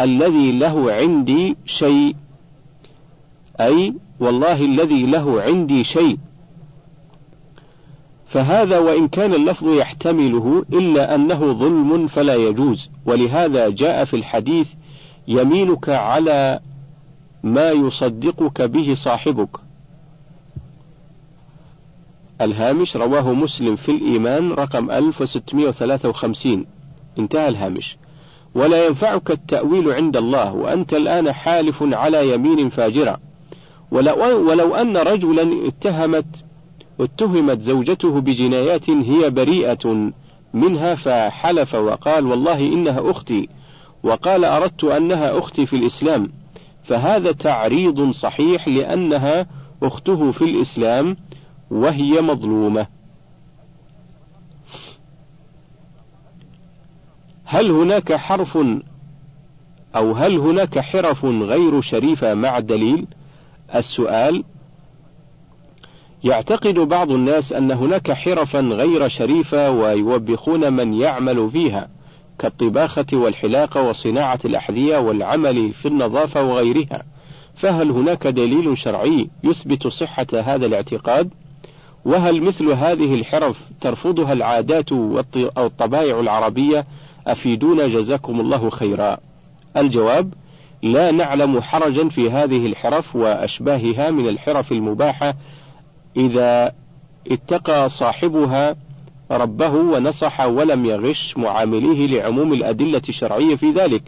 الذي 0.00 0.58
له 0.58 0.92
عندي 0.92 1.56
شيء 1.66 2.16
أي 3.60 3.94
والله 4.20 4.64
الذي 4.64 5.06
له 5.06 5.42
عندي 5.42 5.84
شيء. 5.84 6.18
فهذا 8.26 8.78
وإن 8.78 9.08
كان 9.08 9.34
اللفظ 9.34 9.68
يحتمله 9.68 10.64
إلا 10.72 11.14
أنه 11.14 11.52
ظلم 11.52 12.06
فلا 12.06 12.34
يجوز. 12.34 12.90
ولهذا 13.06 13.68
جاء 13.68 14.04
في 14.04 14.14
الحديث 14.14 14.68
يمينك 15.28 15.88
على 15.88 16.60
ما 17.42 17.70
يصدقك 17.70 18.62
به 18.62 18.94
صاحبك. 18.94 19.67
الهامش 22.40 22.96
رواه 22.96 23.32
مسلم 23.32 23.76
في 23.76 23.88
الإيمان 23.88 24.52
رقم 24.52 24.90
1653 24.90 26.66
انتهى 27.18 27.48
الهامش. 27.48 27.96
ولا 28.54 28.86
ينفعك 28.86 29.30
التأويل 29.30 29.92
عند 29.92 30.16
الله 30.16 30.52
وأنت 30.52 30.94
الآن 30.94 31.32
حالف 31.32 31.82
على 31.82 32.34
يمين 32.34 32.68
فاجرة. 32.68 33.18
ولو, 33.90 34.48
ولو 34.50 34.74
أن 34.74 34.96
رجلا 34.96 35.68
اتهمت 35.68 36.26
اتهمت 37.00 37.60
زوجته 37.60 38.20
بجنايات 38.20 38.90
هي 38.90 39.30
بريئة 39.30 40.10
منها 40.54 40.94
فحلف 40.94 41.74
وقال 41.74 42.26
والله 42.26 42.66
إنها 42.66 43.10
أختي 43.10 43.48
وقال 44.02 44.44
أردت 44.44 44.84
أنها 44.84 45.38
أختي 45.38 45.66
في 45.66 45.76
الإسلام. 45.76 46.32
فهذا 46.84 47.32
تعريض 47.32 48.10
صحيح 48.10 48.68
لأنها 48.68 49.46
أخته 49.82 50.30
في 50.30 50.44
الإسلام 50.44 51.16
وهي 51.70 52.20
مظلومة 52.20 52.86
هل 57.44 57.70
هناك 57.70 58.12
حرف 58.12 58.58
أو 59.96 60.12
هل 60.12 60.36
هناك 60.36 60.78
حرف 60.78 61.24
غير 61.24 61.80
شريفة 61.80 62.34
مع 62.34 62.58
الدليل؟ 62.58 63.06
السؤال 63.74 64.44
يعتقد 66.24 66.74
بعض 66.74 67.10
الناس 67.10 67.52
أن 67.52 67.70
هناك 67.70 68.12
حرفا 68.12 68.60
غير 68.60 69.08
شريفة 69.08 69.70
ويوبخون 69.70 70.72
من 70.72 70.94
يعمل 70.94 71.50
فيها 71.50 71.88
كالطباخة 72.38 73.06
والحلاقة 73.12 73.82
وصناعة 73.82 74.38
الأحذية 74.44 74.98
والعمل 74.98 75.72
في 75.72 75.88
النظافة 75.88 76.42
وغيرها، 76.42 77.02
فهل 77.54 77.90
هناك 77.90 78.26
دليل 78.26 78.78
شرعي 78.78 79.30
يثبت 79.44 79.86
صحة 79.86 80.26
هذا 80.32 80.66
الاعتقاد؟ 80.66 81.30
وهل 82.08 82.42
مثل 82.42 82.70
هذه 82.70 83.14
الحرف 83.14 83.60
ترفضها 83.80 84.32
العادات 84.32 84.92
أو 84.92 85.20
الطبائع 85.58 86.20
العربية؟ 86.20 86.86
أفيدونا 87.26 87.86
جزاكم 87.86 88.40
الله 88.40 88.70
خيرا. 88.70 89.18
الجواب: 89.76 90.34
لا 90.82 91.10
نعلم 91.10 91.60
حرجا 91.60 92.08
في 92.08 92.30
هذه 92.30 92.66
الحرف 92.66 93.16
وأشباهها 93.16 94.10
من 94.10 94.28
الحرف 94.28 94.72
المباحة 94.72 95.34
إذا 96.16 96.72
اتقى 97.30 97.88
صاحبها 97.88 98.76
ربه 99.30 99.70
ونصح 99.70 100.40
ولم 100.40 100.86
يغش 100.86 101.36
معامليه 101.36 102.06
لعموم 102.06 102.52
الأدلة 102.52 103.02
الشرعية 103.08 103.56
في 103.56 103.70
ذلك، 103.70 104.02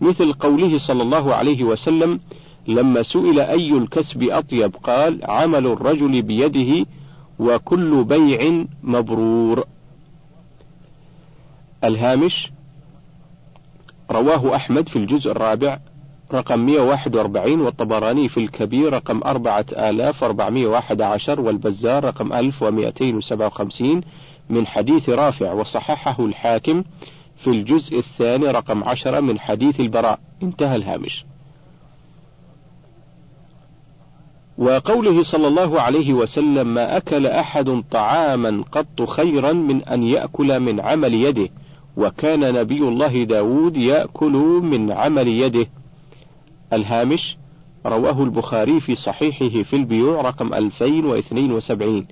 مثل 0.00 0.32
قوله 0.32 0.78
صلى 0.78 1.02
الله 1.02 1.34
عليه 1.34 1.64
وسلم: 1.64 2.20
لما 2.68 3.02
سئل 3.02 3.40
أي 3.40 3.70
الكسب 3.70 4.22
أطيب 4.30 4.76
قال: 4.84 5.20
عمل 5.24 5.66
الرجل 5.66 6.22
بيده 6.22 6.86
وكل 7.38 8.04
بيع 8.04 8.64
مبرور. 8.82 9.64
الهامش 11.84 12.50
رواه 14.10 14.56
أحمد 14.56 14.88
في 14.88 14.96
الجزء 14.96 15.30
الرابع 15.30 15.78
رقم 16.32 16.58
141 16.58 17.60
والطبراني 17.60 18.28
في 18.28 18.40
الكبير 18.40 18.92
رقم 18.92 19.20
4411 19.24 21.40
والبزار 21.40 22.04
رقم 22.04 22.32
1257 22.32 24.00
من 24.50 24.66
حديث 24.66 25.08
رافع 25.08 25.52
وصححه 25.52 26.24
الحاكم 26.24 26.84
في 27.36 27.46
الجزء 27.46 27.98
الثاني 27.98 28.46
رقم 28.46 28.84
10 28.84 29.20
من 29.20 29.40
حديث 29.40 29.80
البراء. 29.80 30.18
انتهى 30.42 30.76
الهامش. 30.76 31.24
وقوله 34.58 35.22
صلى 35.22 35.48
الله 35.48 35.80
عليه 35.80 36.14
وسلم 36.14 36.74
ما 36.74 36.96
أكل 36.96 37.26
أحد 37.26 37.82
طعاما 37.90 38.64
قط 38.72 39.08
خيرا 39.08 39.52
من 39.52 39.82
أن 39.82 40.02
يأكل 40.02 40.60
من 40.60 40.80
عمل 40.80 41.14
يده 41.14 41.48
وكان 41.96 42.54
نبي 42.54 42.78
الله 42.78 43.22
داود 43.22 43.76
يأكل 43.76 44.32
من 44.62 44.92
عمل 44.92 45.28
يده. 45.28 45.66
الهامش 46.72 47.36
رواه 47.86 48.22
البخاري 48.22 48.80
في 48.80 48.94
صحيحه 48.94 49.62
في 49.62 49.76
البيوع 49.76 50.20
رقم 50.20 50.54
2072 50.54 52.06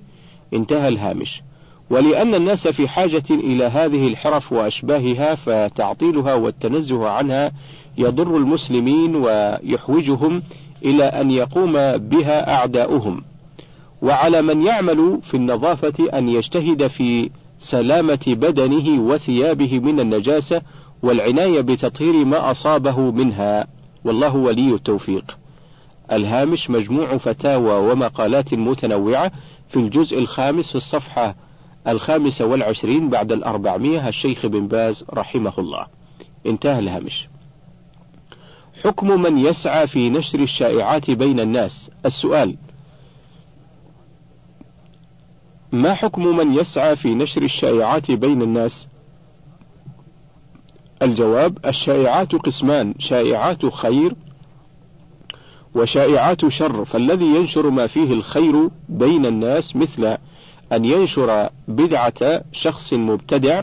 انتهى 0.53 0.87
الهامش. 0.87 1.41
ولأن 1.89 2.35
الناس 2.35 2.67
في 2.67 2.87
حاجة 2.87 3.23
إلى 3.29 3.63
هذه 3.63 4.07
الحرف 4.07 4.53
وأشباهها 4.53 5.35
فتعطيلها 5.35 6.33
والتنزه 6.33 7.09
عنها 7.09 7.51
يضر 7.97 8.37
المسلمين 8.37 9.15
ويحوجهم 9.15 10.41
إلى 10.85 11.03
أن 11.03 11.31
يقوم 11.31 11.73
بها 11.97 12.55
أعداؤهم. 12.55 13.23
وعلى 14.01 14.41
من 14.41 14.61
يعمل 14.61 15.19
في 15.23 15.37
النظافة 15.37 16.17
أن 16.17 16.29
يجتهد 16.29 16.87
في 16.87 17.29
سلامة 17.59 18.19
بدنه 18.27 19.01
وثيابه 19.01 19.79
من 19.79 19.99
النجاسة 19.99 20.61
والعناية 21.03 21.61
بتطهير 21.61 22.25
ما 22.25 22.51
أصابه 22.51 22.99
منها. 22.99 23.67
والله 24.05 24.35
ولي 24.35 24.73
التوفيق. 24.73 25.37
الهامش 26.11 26.69
مجموع 26.69 27.17
فتاوى 27.17 27.91
ومقالات 27.91 28.53
متنوعة 28.53 29.31
في 29.69 29.77
الجزء 29.77 30.19
الخامس 30.19 30.69
في 30.69 30.75
الصفحة 30.75 31.35
الخامسة 31.87 32.45
والعشرين 32.45 33.09
بعد 33.09 33.31
الأربعمية 33.31 34.07
الشيخ 34.07 34.45
بن 34.45 34.67
باز 34.67 35.05
رحمه 35.13 35.53
الله. 35.57 35.85
انتهى 36.45 36.79
الهامش. 36.79 37.27
حكم 38.85 39.21
من 39.21 39.37
يسعى 39.37 39.87
في 39.87 40.09
نشر 40.09 40.39
الشائعات 40.39 41.11
بين 41.11 41.39
الناس؟ 41.39 41.91
السؤال. 42.05 42.55
ما 45.71 45.93
حكم 45.93 46.37
من 46.37 46.53
يسعى 46.53 46.95
في 46.95 47.15
نشر 47.15 47.41
الشائعات 47.41 48.11
بين 48.11 48.41
الناس؟ 48.41 48.87
الجواب 51.01 51.57
الشائعات 51.65 52.35
قسمان 52.35 52.93
شائعات 52.99 53.65
خير 53.65 54.15
وشائعات 55.75 56.47
شر. 56.47 56.85
فالذي 56.85 57.25
ينشر 57.25 57.69
ما 57.69 57.87
فيه 57.87 58.13
الخير 58.13 58.69
بين 58.89 59.25
الناس 59.25 59.75
مثل 59.75 60.17
أن 60.71 60.85
ينشر 60.85 61.49
بدعة 61.67 62.43
شخص 62.51 62.93
مبتدع 62.93 63.61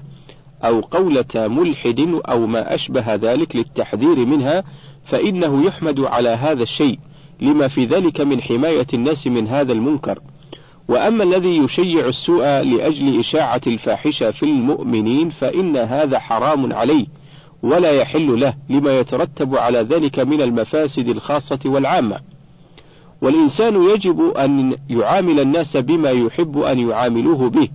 أو 0.65 0.81
قولة 0.81 1.35
ملحد 1.35 2.21
أو 2.29 2.47
ما 2.47 2.75
أشبه 2.75 3.15
ذلك 3.15 3.57
للتحذير 3.57 4.27
منها 4.27 4.65
فإنه 5.05 5.65
يحمد 5.65 6.01
على 6.01 6.29
هذا 6.29 6.63
الشيء 6.63 6.99
لما 7.41 7.69
في 7.69 7.85
ذلك 7.85 8.21
من 8.21 8.43
حماية 8.43 8.87
الناس 8.95 9.27
من 9.27 9.49
هذا 9.49 9.73
المنكر. 9.73 10.19
وأما 10.89 11.25
الذي 11.25 11.57
يشيع 11.57 12.09
السوء 12.09 12.45
لأجل 12.45 13.21
إشاعة 13.21 13.61
الفاحشة 13.67 14.31
في 14.31 14.43
المؤمنين 14.43 15.31
فإن 15.31 15.77
هذا 15.77 16.19
حرام 16.19 16.73
عليه 16.73 17.07
ولا 17.63 17.93
يحل 17.93 18.41
له 18.41 18.55
لما 18.69 18.99
يترتب 19.01 19.57
على 19.57 19.79
ذلك 19.79 20.19
من 20.19 20.43
المفاسد 20.43 21.09
الخاصة 21.09 21.59
والعامة. 21.65 22.21
والإنسان 23.23 23.83
يجب 23.83 24.37
أن 24.37 24.77
يعامل 24.91 25.41
الناس 25.41 25.77
بما 25.77 26.11
يحب 26.11 26.59
أن 26.59 26.79
يعاملوه 26.79 27.51
به 27.51 27.69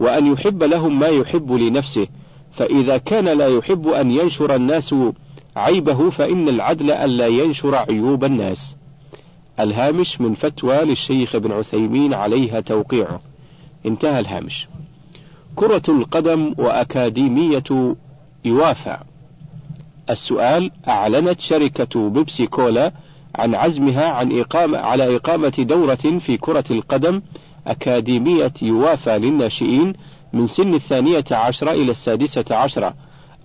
وأن 0.00 0.26
يحب 0.26 0.62
لهم 0.62 0.98
ما 0.98 1.06
يحب 1.06 1.52
لنفسه 1.52 2.06
فإذا 2.52 2.98
كان 2.98 3.24
لا 3.24 3.46
يحب 3.46 3.88
أن 3.88 4.10
ينشر 4.10 4.54
الناس 4.54 4.94
عيبه 5.60 6.10
فإن 6.10 6.48
العدل 6.48 6.90
ألا 6.90 7.26
ينشر 7.26 7.74
عيوب 7.74 8.24
الناس. 8.24 8.76
الهامش 9.60 10.20
من 10.20 10.34
فتوى 10.34 10.84
للشيخ 10.84 11.34
ابن 11.34 11.52
عثيمين 11.52 12.14
عليها 12.14 12.60
توقيعه. 12.60 13.20
انتهى 13.86 14.20
الهامش. 14.20 14.68
كرة 15.56 15.82
القدم 15.88 16.54
وأكاديمية 16.58 17.94
يوافع 18.44 19.00
السؤال 20.10 20.70
أعلنت 20.88 21.40
شركة 21.40 22.08
بيبسي 22.08 22.46
كولا 22.46 22.92
عن 23.34 23.54
عزمها 23.54 24.08
عن 24.08 24.40
إقامة 24.40 24.78
على 24.78 25.16
إقامة 25.16 25.52
دورة 25.58 25.94
في 25.94 26.36
كرة 26.36 26.64
القدم 26.70 27.22
أكاديمية 27.66 28.52
يوافى 28.62 29.18
للناشئين 29.18 29.92
من 30.32 30.46
سن 30.46 30.74
الثانية 30.74 31.24
عشرة 31.30 31.70
إلى 31.70 31.90
السادسة 31.90 32.44
عشرة 32.50 32.94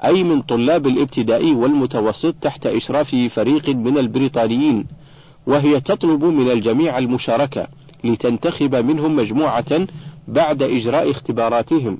أي 0.04 0.24
من 0.24 0.42
طلاب 0.42 0.88
الابتدائي 0.88 1.54
والمتوسط 1.54 2.36
تحت 2.42 2.66
إشراف 2.66 3.16
فريق 3.16 3.70
من 3.70 3.98
البريطانيين 3.98 4.86
وهي 5.48 5.80
تطلب 5.80 6.24
من 6.24 6.52
الجميع 6.52 6.98
المشاركة 6.98 7.68
لتنتخب 8.04 8.76
منهم 8.76 9.16
مجموعة 9.16 9.88
بعد 10.28 10.64
إجراء 10.64 11.12
اختباراتهم 11.12 11.98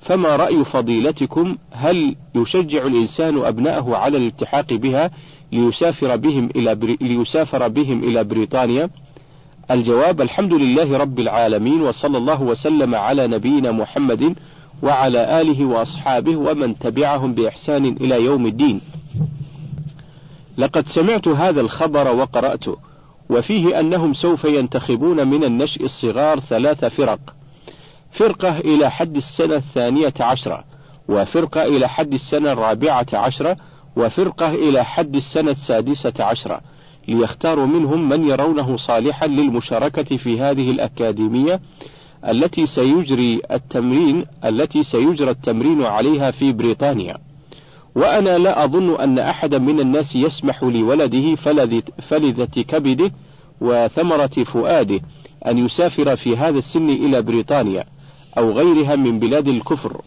فما 0.00 0.36
رأي 0.36 0.64
فضيلتكم 0.64 1.56
هل 1.70 2.16
يشجع 2.34 2.86
الإنسان 2.86 3.38
أبناءه 3.38 3.96
على 3.96 4.18
الالتحاق 4.18 4.72
بها 4.72 5.10
ليسافر 5.52 6.16
بهم 6.16 6.48
إلى 6.56 6.74
بري... 6.74 6.98
ليسافر 7.00 7.68
بهم 7.68 8.04
إلى 8.04 8.24
بريطانيا؟ 8.24 8.90
الجواب 9.70 10.20
الحمد 10.20 10.54
لله 10.54 10.98
رب 10.98 11.20
العالمين 11.20 11.80
وصلى 11.82 12.18
الله 12.18 12.42
وسلم 12.42 12.94
على 12.94 13.26
نبينا 13.26 13.72
محمد 13.72 14.34
وعلى 14.84 15.40
آله 15.40 15.64
وأصحابه 15.64 16.36
ومن 16.36 16.78
تبعهم 16.78 17.34
بإحسان 17.34 17.84
إلى 17.84 18.24
يوم 18.24 18.46
الدين. 18.46 18.80
لقد 20.58 20.88
سمعت 20.88 21.28
هذا 21.28 21.60
الخبر 21.60 22.16
وقرأته، 22.16 22.76
وفيه 23.30 23.80
أنهم 23.80 24.14
سوف 24.14 24.44
ينتخبون 24.44 25.28
من 25.28 25.44
النشء 25.44 25.84
الصغار 25.84 26.40
ثلاث 26.40 26.84
فرق، 26.84 27.20
فرقة 28.12 28.58
إلى 28.58 28.90
حد 28.90 29.16
السنة 29.16 29.54
الثانية 29.54 30.14
عشرة، 30.20 30.64
وفرقة 31.08 31.62
إلى 31.62 31.88
حد 31.88 32.12
السنة 32.12 32.52
الرابعة 32.52 33.06
عشرة، 33.12 33.56
وفرقة 33.96 34.54
إلى 34.54 34.84
حد 34.84 35.16
السنة 35.16 35.50
السادسة 35.50 36.12
عشرة، 36.20 36.60
ليختاروا 37.08 37.66
منهم 37.66 38.08
من 38.08 38.28
يرونه 38.28 38.76
صالحا 38.76 39.26
للمشاركة 39.26 40.16
في 40.16 40.40
هذه 40.40 40.70
الأكاديمية 40.70 41.60
التي 42.28 42.66
سيجري 42.66 43.40
التمرين 43.50 44.24
التي 44.44 44.82
سيجرى 44.82 45.30
التمرين 45.30 45.82
عليها 45.84 46.30
في 46.30 46.52
بريطانيا. 46.52 47.16
وأنا 47.94 48.38
لا 48.38 48.64
أظن 48.64 49.00
أن 49.00 49.18
أحدا 49.18 49.58
من 49.58 49.80
الناس 49.80 50.16
يسمح 50.16 50.62
لولده 50.62 51.34
فلذة 51.98 52.62
كبده 52.68 53.12
وثمرة 53.60 54.44
فؤاده 54.44 55.00
أن 55.46 55.58
يسافر 55.58 56.16
في 56.16 56.36
هذا 56.36 56.58
السن 56.58 56.90
إلى 56.90 57.22
بريطانيا 57.22 57.84
أو 58.38 58.52
غيرها 58.52 58.96
من 58.96 59.18
بلاد 59.18 59.48
الكفر، 59.48 60.00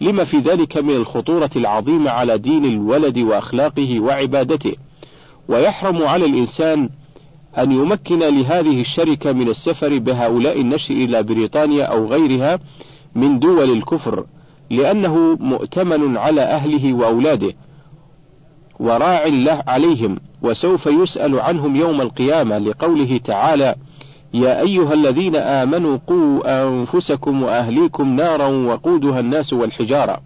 لما 0.00 0.24
في 0.24 0.38
ذلك 0.38 0.76
من 0.76 0.96
الخطورة 0.96 1.50
العظيمة 1.56 2.10
على 2.10 2.38
دين 2.38 2.64
الولد 2.64 3.18
وأخلاقه 3.18 4.00
وعبادته. 4.00 4.72
ويحرم 5.48 6.02
على 6.02 6.24
الإنسان 6.24 6.88
أن 7.58 7.72
يمكن 7.72 8.18
لهذه 8.18 8.80
الشركة 8.80 9.32
من 9.32 9.48
السفر 9.48 9.98
بهؤلاء 9.98 10.60
النشء 10.60 10.94
إلى 10.94 11.22
بريطانيا 11.22 11.84
أو 11.84 12.06
غيرها 12.06 12.58
من 13.14 13.38
دول 13.38 13.70
الكفر 13.70 14.26
لأنه 14.70 15.36
مؤتمن 15.40 16.16
على 16.16 16.40
أهله 16.40 16.94
وأولاده 16.94 17.54
وراع 18.80 19.26
له 19.26 19.62
عليهم 19.66 20.20
وسوف 20.42 20.86
يسأل 20.86 21.40
عنهم 21.40 21.76
يوم 21.76 22.00
القيامة 22.00 22.58
لقوله 22.58 23.20
تعالى 23.24 23.74
يا 24.34 24.60
أيها 24.60 24.94
الذين 24.94 25.36
آمنوا 25.36 25.98
قوا 26.06 26.62
أنفسكم 26.62 27.42
وأهليكم 27.42 28.16
نارا 28.16 28.46
وقودها 28.46 29.20
الناس 29.20 29.52
والحجارة. 29.52 30.20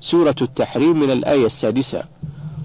سورة 0.00 0.34
التحريم 0.42 1.00
من 1.00 1.10
الآية 1.10 1.46
السادسة. 1.46 2.02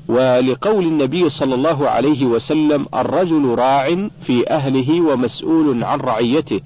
ولقول 0.07 0.85
النبي 0.85 1.29
صلى 1.29 1.55
الله 1.55 1.89
عليه 1.89 2.25
وسلم 2.25 2.85
الرجل 2.93 3.45
راع 3.45 4.09
في 4.21 4.49
أهله 4.49 5.01
ومسؤول 5.01 5.83
عن 5.83 5.99
رعيته 5.99 6.61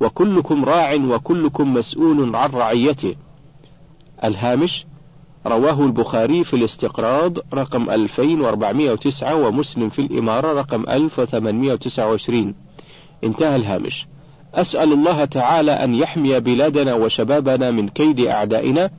وكلكم 0.00 0.64
راع 0.64 0.94
وكلكم 0.94 1.74
مسؤول 1.74 2.36
عن 2.36 2.50
رعيته. 2.50 3.14
الهامش 4.24 4.86
رواه 5.46 5.84
البخاري 5.84 6.44
في 6.44 6.54
الاستقراض 6.56 7.38
رقم 7.54 7.90
2409 7.90 9.34
ومسلم 9.34 9.90
في 9.90 9.98
الإمارة 9.98 10.52
رقم 10.52 10.84
1829 10.88 12.54
انتهى 13.24 13.56
الهامش. 13.56 14.06
أسأل 14.54 14.92
الله 14.92 15.24
تعالى 15.24 15.72
أن 15.72 15.94
يحمي 15.94 16.40
بلادنا 16.40 16.94
وشبابنا 16.94 17.70
من 17.70 17.88
كيد 17.88 18.20
أعدائنا 18.20 18.90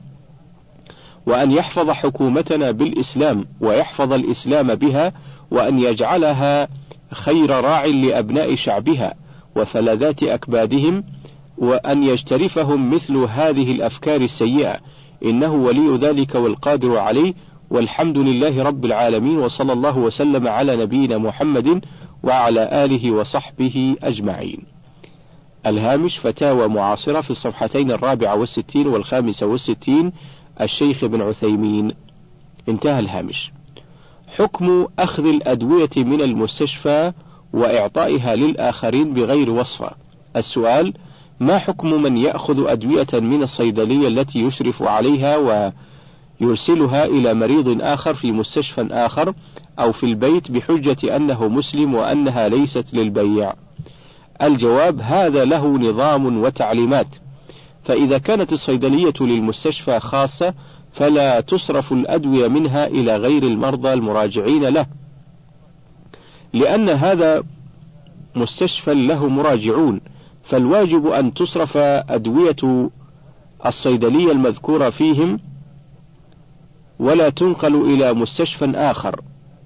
وأن 1.26 1.52
يحفظ 1.52 1.90
حكومتنا 1.90 2.70
بالإسلام 2.70 3.44
ويحفظ 3.60 4.12
الإسلام 4.12 4.74
بها 4.74 5.12
وأن 5.50 5.78
يجعلها 5.78 6.68
خير 7.12 7.50
راع 7.50 7.84
لأبناء 7.84 8.54
شعبها 8.54 9.14
وفلذات 9.56 10.22
أكبادهم 10.22 11.04
وأن 11.58 12.02
يجترفهم 12.02 12.90
مثل 12.90 13.16
هذه 13.16 13.72
الأفكار 13.72 14.20
السيئة 14.20 14.76
إنه 15.24 15.54
ولي 15.54 15.96
ذلك 15.96 16.34
والقادر 16.34 16.98
عليه 16.98 17.34
والحمد 17.70 18.18
لله 18.18 18.62
رب 18.62 18.84
العالمين 18.84 19.38
وصلى 19.38 19.72
الله 19.72 19.98
وسلم 19.98 20.48
على 20.48 20.76
نبينا 20.76 21.18
محمد 21.18 21.84
وعلى 22.22 22.84
آله 22.84 23.10
وصحبه 23.10 23.96
أجمعين. 24.02 24.76
الهامش 25.66 26.18
فتاوى 26.18 26.68
معاصرة 26.68 27.20
في 27.20 27.30
الصفحتين 27.30 27.90
الرابعة 27.90 28.36
والستين 28.36 28.86
والخامسة 28.86 29.46
والستين 29.46 30.12
الشيخ 30.60 31.04
ابن 31.04 31.22
عثيمين. 31.22 31.92
انتهى 32.68 32.98
الهامش. 32.98 33.52
حكم 34.38 34.86
أخذ 34.98 35.26
الأدوية 35.26 35.90
من 35.96 36.20
المستشفى 36.20 37.12
وإعطائها 37.52 38.36
للآخرين 38.36 39.14
بغير 39.14 39.50
وصفة 39.50 39.90
السؤال 40.36 40.94
ما 41.40 41.58
حكم 41.58 42.02
من 42.02 42.16
يأخذ 42.16 42.68
أدوية 42.68 43.06
من 43.12 43.42
الصيدلية 43.42 44.08
التي 44.08 44.38
يشرف 44.38 44.82
عليها 44.82 45.36
ويرسلها 46.40 47.04
إلى 47.04 47.34
مريض 47.34 47.82
آخر 47.82 48.14
في 48.14 48.32
مستشفى 48.32 48.88
آخر 48.90 49.34
أو 49.78 49.92
في 49.92 50.06
البيت 50.06 50.50
بحجة 50.50 51.16
أنه 51.16 51.48
مسلم 51.48 51.94
وأنها 51.94 52.48
ليست 52.48 52.94
للبيع؟ 52.94 53.52
الجواب 54.42 55.00
هذا 55.00 55.44
له 55.44 55.66
نظام 55.66 56.38
وتعليمات. 56.38 57.06
فإذا 57.86 58.18
كانت 58.18 58.52
الصيدلية 58.52 59.14
للمستشفى 59.20 60.00
خاصة 60.00 60.54
فلا 60.92 61.40
تصرف 61.40 61.92
الأدوية 61.92 62.48
منها 62.48 62.86
إلى 62.86 63.16
غير 63.16 63.42
المرضى 63.42 63.92
المراجعين 63.92 64.64
له. 64.64 64.86
لأن 66.52 66.88
هذا 66.88 67.42
مستشفى 68.34 68.94
له 68.94 69.28
مراجعون 69.28 70.00
فالواجب 70.44 71.06
أن 71.06 71.34
تصرف 71.34 71.76
أدوية 71.76 72.90
الصيدلية 73.66 74.32
المذكورة 74.32 74.90
فيهم 74.90 75.40
ولا 76.98 77.28
تنقل 77.28 77.74
إلى 77.74 78.12
مستشفى 78.12 78.72
آخر. 78.74 79.20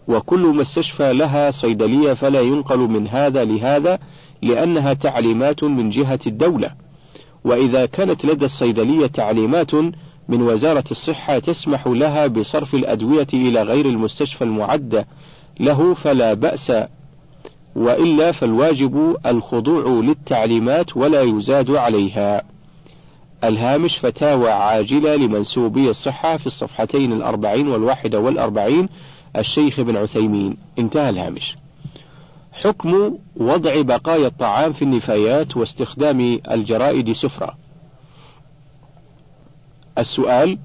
وكل 0.08 0.40
مستشفى 0.40 1.12
لها 1.12 1.50
صيدلية 1.50 2.12
فلا 2.12 2.40
ينقل 2.40 2.78
من 2.78 3.08
هذا 3.08 3.44
لهذا 3.44 3.98
لأنها 4.42 4.92
تعليمات 4.92 5.64
من 5.64 5.90
جهة 5.90 6.20
الدولة. 6.26 6.89
وإذا 7.44 7.86
كانت 7.86 8.26
لدى 8.26 8.44
الصيدلية 8.44 9.06
تعليمات 9.06 9.74
من 10.28 10.42
وزارة 10.42 10.84
الصحة 10.90 11.38
تسمح 11.38 11.86
لها 11.86 12.26
بصرف 12.26 12.74
الأدوية 12.74 13.26
إلى 13.34 13.62
غير 13.62 13.86
المستشفى 13.86 14.44
المعدة 14.44 15.06
له 15.60 15.94
فلا 15.94 16.34
بأس 16.34 16.72
وإلا 17.76 18.32
فالواجب 18.32 19.16
الخضوع 19.26 20.02
للتعليمات 20.02 20.96
ولا 20.96 21.22
يزاد 21.22 21.70
عليها. 21.70 22.42
الهامش 23.44 23.98
فتاوى 23.98 24.50
عاجلة 24.50 25.16
لمنسوبي 25.16 25.90
الصحة 25.90 26.36
في 26.36 26.46
الصفحتين 26.46 27.12
الأربعين 27.12 27.68
والواحدة 27.68 28.20
والأربعين 28.20 28.88
الشيخ 29.36 29.80
بن 29.80 29.96
عثيمين 29.96 30.56
انتهى 30.78 31.10
الهامش. 31.10 31.56
حكم 32.62 33.18
وضع 33.36 33.80
بقايا 33.80 34.26
الطعام 34.26 34.72
في 34.72 34.82
النفايات 34.82 35.56
واستخدام 35.56 36.38
الجرائد 36.50 37.12
سفرة. 37.12 37.56
السؤال 39.98 40.58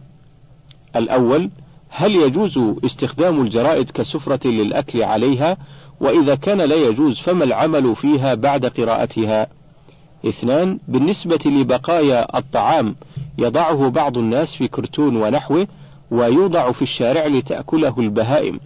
الأول 0.95 1.49
هل 1.89 2.15
يجوز 2.15 2.59
استخدام 2.85 3.41
الجرائد 3.41 3.89
كسفرة 3.91 4.47
للأكل 4.47 5.03
عليها؟ 5.03 5.57
وإذا 5.99 6.35
كان 6.35 6.61
لا 6.61 6.75
يجوز 6.75 7.19
فما 7.19 7.43
العمل 7.43 7.95
فيها 7.95 8.33
بعد 8.33 8.65
قراءتها؟ 8.65 9.47
اثنان 10.25 10.79
بالنسبة 10.87 11.39
لبقايا 11.45 12.37
الطعام 12.37 12.95
يضعه 13.37 13.89
بعض 13.89 14.17
الناس 14.17 14.55
في 14.55 14.67
كرتون 14.67 15.15
ونحوه 15.15 15.67
ويوضع 16.11 16.71
في 16.71 16.81
الشارع 16.81 17.25
لتأكله 17.25 17.95
البهائم. 17.97 18.59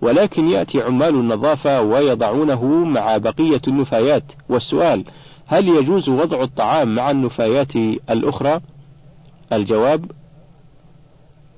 ولكن 0.00 0.48
يأتي 0.48 0.82
عمال 0.82 1.14
النظافة 1.14 1.80
ويضعونه 1.80 2.64
مع 2.64 3.16
بقية 3.16 3.60
النفايات. 3.68 4.24
والسؤال 4.48 5.04
هل 5.46 5.68
يجوز 5.68 6.08
وضع 6.08 6.42
الطعام 6.42 6.94
مع 6.94 7.10
النفايات 7.10 7.76
الأخرى؟ 8.10 8.60
الجواب 9.52 10.10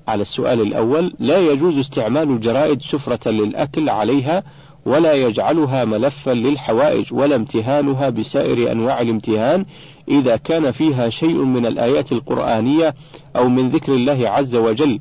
على 0.07 0.21
السؤال 0.21 0.61
الأول 0.61 1.13
لا 1.19 1.39
يجوز 1.39 1.77
استعمال 1.77 2.29
الجرائد 2.29 2.81
سفرة 2.81 3.31
للأكل 3.31 3.89
عليها 3.89 4.43
ولا 4.85 5.13
يجعلها 5.13 5.85
ملفا 5.85 6.31
للحوائج 6.31 7.13
ولا 7.13 7.35
امتهانها 7.35 8.09
بسائر 8.09 8.71
أنواع 8.71 9.01
الامتهان 9.01 9.65
إذا 10.07 10.35
كان 10.35 10.71
فيها 10.71 11.09
شيء 11.09 11.35
من 11.35 11.65
الآيات 11.65 12.11
القرآنية 12.11 12.95
أو 13.35 13.49
من 13.49 13.69
ذكر 13.69 13.93
الله 13.93 14.29
عز 14.29 14.55
وجل. 14.55 14.99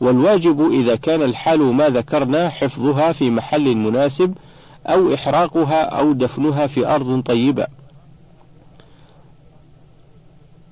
والواجب 0.00 0.70
إذا 0.72 0.96
كان 0.96 1.22
الحال 1.22 1.60
ما 1.60 1.88
ذكرنا 1.88 2.48
حفظها 2.48 3.12
في 3.12 3.30
محل 3.30 3.76
مناسب 3.76 4.34
أو 4.86 5.14
إحراقها 5.14 5.82
أو 5.82 6.12
دفنها 6.12 6.66
في 6.66 6.86
أرض 6.86 7.22
طيبة. 7.22 7.66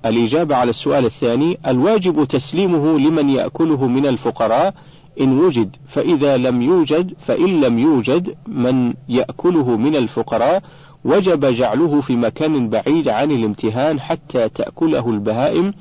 الإجابة 0.07 0.57
على 0.57 0.71
السؤال 0.71 1.05
الثاني 1.05 1.59
الواجب 1.67 2.25
تسليمه 2.25 2.99
لمن 2.99 3.31
يأكله 3.31 3.87
من 3.87 4.07
الفقراء. 4.07 4.75
إن 5.21 5.39
وجد 5.39 5.77
فإذا 5.89 6.37
لم 6.37 6.63
يوجد 6.63 7.15
فإن 7.27 7.61
لم 7.61 7.79
يوجد 7.79 8.35
من 8.47 8.95
يأكله 9.09 9.77
من 9.77 9.97
الفقراء 9.97 10.63
وجب 11.05 11.45
جعله 11.45 12.01
في 12.01 12.17
مكان 12.17 12.69
بعيد 12.69 13.09
عن 13.09 13.31
الامتهان 13.31 14.01
حتى 14.01 14.49
تأكله 14.49 15.11
البهائم. 15.11 15.75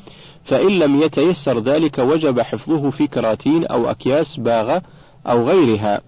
فإن 0.46 0.80
لم 0.80 1.02
يتيسر 1.02 1.60
ذلك 1.60 2.00
وجب 2.00 2.40
حفظه 2.40 2.90
في 2.90 3.08
كراتين 3.08 3.66
أو 3.66 3.90
أكياس 3.92 4.38
باغة 4.38 4.82
أو 5.28 5.48
غيرها 5.50 6.02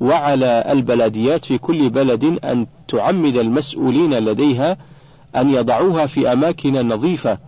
وعلى 0.00 0.64
البلديات 0.68 1.44
في 1.44 1.58
كل 1.58 1.90
بلد 1.90 2.24
أن 2.44 2.66
تعمد 2.88 3.36
المسؤولين 3.36 4.14
لديها 4.14 4.76
أن 5.36 5.50
يضعوها 5.50 6.06
في 6.06 6.32
أماكن 6.32 6.88
نظيفة 6.88 7.38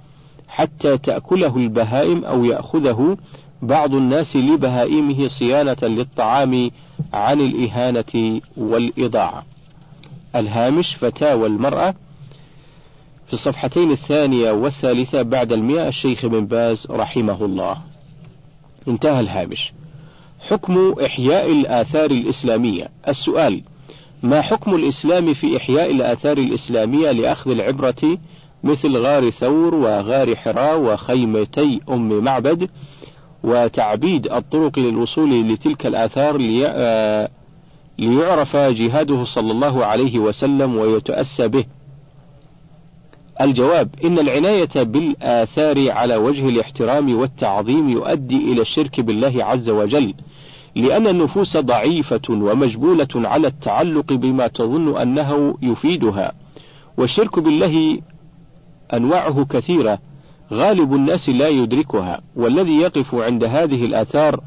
حتى 0.49 0.99
تأكله 0.99 1.57
البهائم 1.57 2.25
أو 2.25 2.45
يأخذه 2.45 3.17
بعض 3.63 3.95
الناس 3.95 4.37
لبهائمه 4.37 5.29
صيانة 5.29 5.77
للطعام 5.83 6.71
عن 7.13 7.41
الإهانة 7.41 8.41
والإضاعة. 8.57 9.45
الهامش 10.37 10.95
فتاوى 10.95 11.47
المرأة 11.47 11.95
في 13.27 13.33
الصفحتين 13.33 13.91
الثانية 13.91 14.53
والثالثة 14.53 15.23
بعد 15.23 15.53
المئة 15.53 15.89
الشيخ 15.89 16.27
بن 16.27 16.47
باز 16.47 16.87
رحمه 16.91 17.45
الله. 17.45 17.77
انتهى 18.89 19.21
الهامش. 19.21 19.73
حكم 20.49 20.95
إحياء 21.05 21.53
الآثار 21.53 22.11
الإسلامية. 22.11 22.89
السؤال: 23.09 23.63
ما 24.23 24.41
حكم 24.41 24.75
الإسلام 24.75 25.35
في 25.35 25.57
إحياء 25.57 25.91
الآثار 25.91 26.39
الإسلامية 26.39 27.11
لأخذ 27.11 27.51
العبرة 27.51 28.19
مثل 28.65 28.97
غار 28.97 29.31
ثور 29.31 29.75
وغار 29.75 30.37
حراء 30.37 30.81
وخيمتي 30.81 31.81
أم 31.89 32.25
معبد 32.25 32.71
وتعبيد 33.45 34.33
الطرق 34.33 34.79
للوصول 34.79 35.49
لتلك 35.49 35.87
الآثار 35.87 36.37
لي... 36.37 37.29
ليعرف 37.99 38.57
جهاده 38.57 39.25
صلى 39.25 39.53
الله 39.53 39.85
عليه 39.85 40.19
وسلم 40.19 40.77
ويتأسى 40.77 41.49
به. 41.49 41.65
الجواب: 43.41 43.89
إن 44.05 44.19
العناية 44.19 44.83
بالآثار 44.83 45.91
على 45.91 46.17
وجه 46.17 46.49
الاحترام 46.49 47.17
والتعظيم 47.19 47.89
يؤدي 47.89 48.53
إلى 48.53 48.61
الشرك 48.61 49.01
بالله 49.01 49.45
عز 49.45 49.71
وجل، 49.71 50.15
لأن 50.77 51.07
النفوس 51.07 51.57
ضعيفة 51.57 52.21
ومجبولة 52.31 53.09
على 53.15 53.47
التعلق 53.47 54.13
بما 54.13 54.47
تظن 54.47 54.97
أنه 54.97 55.55
يفيدها، 55.63 56.33
والشرك 56.97 57.39
بالله 57.39 57.99
أنواعه 58.95 59.45
كثيرة 59.45 59.99
غالب 60.53 60.95
الناس 60.95 61.29
لا 61.29 61.49
يدركها 61.49 62.21
والذي 62.37 62.77
يقف 62.77 63.15
عند 63.15 63.45
هذه 63.45 63.85
الآثار 63.85 64.41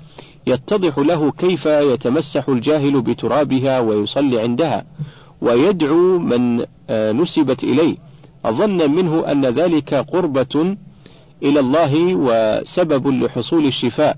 يتضح 0.48 0.98
له 0.98 1.32
كيف 1.32 1.66
يتمسح 1.66 2.50
الجاهل 2.50 3.02
بترابها 3.02 3.80
ويصلي 3.80 4.42
عندها 4.42 4.86
ويدعو 5.42 6.20
من 6.20 6.66
آه، 6.90 7.12
نسبت 7.12 7.64
إليه. 7.64 8.09
ظنا 8.48 8.88
منه 8.88 9.32
أن 9.32 9.46
ذلك 9.46 9.94
قربة 9.94 10.76
إلى 11.44 11.60
الله 11.60 12.16
وسبب 12.16 13.08
لحصول 13.08 13.66
الشفاء 13.66 14.18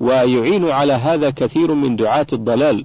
ويعين 0.00 0.70
على 0.70 0.92
هذا 0.92 1.30
كثير 1.30 1.74
من 1.74 1.96
دعاة 1.96 2.26
الضلال 2.32 2.84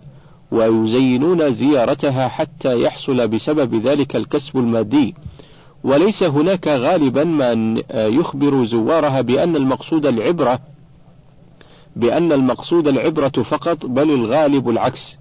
ويزينون 0.51 1.53
زيارتها 1.53 2.27
حتى 2.27 2.81
يحصل 2.81 3.27
بسبب 3.27 3.75
ذلك 3.87 4.15
الكسب 4.15 4.57
المادي. 4.57 5.15
وليس 5.83 6.23
هناك 6.23 6.67
غالبا 6.67 7.23
من 7.23 7.81
يخبر 7.93 8.65
زوارها 8.65 9.21
بأن 9.21 9.55
المقصود 9.55 10.05
العبرة 10.05 10.59
بأن 11.95 12.31
المقصود 12.31 12.87
العبرة 12.87 13.29
فقط 13.43 13.85
بل 13.85 14.11
الغالب 14.11 14.69
العكس. 14.69 15.17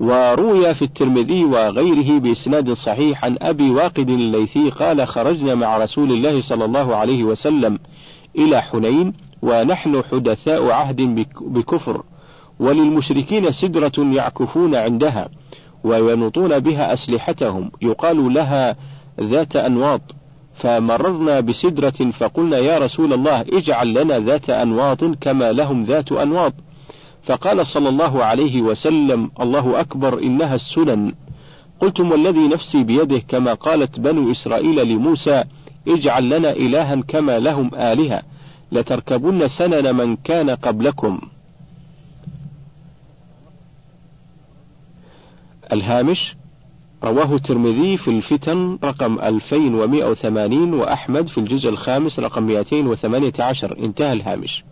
وروي 0.00 0.74
في 0.74 0.82
الترمذي 0.82 1.44
وغيره 1.44 2.20
بإسناد 2.20 2.72
صحيح 2.72 3.24
عن 3.24 3.36
أبي 3.42 3.70
واقد 3.70 4.10
الليثي 4.10 4.70
قال 4.70 5.08
خرجنا 5.08 5.54
مع 5.54 5.76
رسول 5.76 6.12
الله 6.12 6.40
صلى 6.40 6.64
الله 6.64 6.96
عليه 6.96 7.24
وسلم 7.24 7.78
إلى 8.38 8.62
حنين 8.62 9.12
ونحن 9.42 10.02
حدثاء 10.12 10.70
عهد 10.70 11.26
بكفر 11.40 12.02
وللمشركين 12.60 13.52
سدرة 13.52 13.92
يعكفون 13.98 14.74
عندها 14.74 15.28
وينطون 15.84 16.58
بها 16.58 16.92
أسلحتهم 16.92 17.70
يقال 17.82 18.34
لها 18.34 18.76
ذات 19.20 19.56
أنواط. 19.56 20.00
فمررنا 20.54 21.40
بسدرة 21.40 22.10
فقلنا 22.12 22.58
يا 22.58 22.78
رسول 22.78 23.12
الله 23.12 23.40
اجعل 23.40 23.94
لنا 23.94 24.18
ذات 24.18 24.50
أنواط 24.50 25.04
كما 25.04 25.52
لهم 25.52 25.84
ذات 25.84 26.12
أنواط. 26.12 26.52
فقال 27.22 27.66
صلى 27.66 27.88
الله 27.88 28.24
عليه 28.24 28.62
وسلم 28.62 29.30
الله 29.40 29.80
أكبر 29.80 30.22
إنها 30.22 30.54
السنن. 30.54 31.14
قلتم 31.80 32.12
والذي 32.12 32.48
نفسي 32.48 32.84
بيده 32.84 33.18
كما 33.18 33.54
قالت 33.54 34.00
بنو 34.00 34.30
إسرائيل 34.30 34.88
لموسى 34.88 35.44
اجعل 35.88 36.30
لنا 36.30 36.50
إلها 36.50 36.96
كما 37.08 37.38
لهم 37.38 37.74
آلهة 37.74 38.22
لتركبن 38.72 39.48
سنن 39.48 39.96
من 39.96 40.16
كان 40.16 40.50
قبلكم. 40.50 41.20
الهامش 45.72 46.36
رواه 47.04 47.34
الترمذي 47.34 47.96
في 47.96 48.08
الفتن 48.08 48.78
رقم 48.84 49.18
2180 49.20 50.74
وأحمد 50.74 51.28
في 51.28 51.38
الجزء 51.38 51.68
الخامس 51.68 52.18
رقم 52.18 52.42
218 52.42 53.78
انتهى 53.78 54.12
الهامش. 54.12 54.64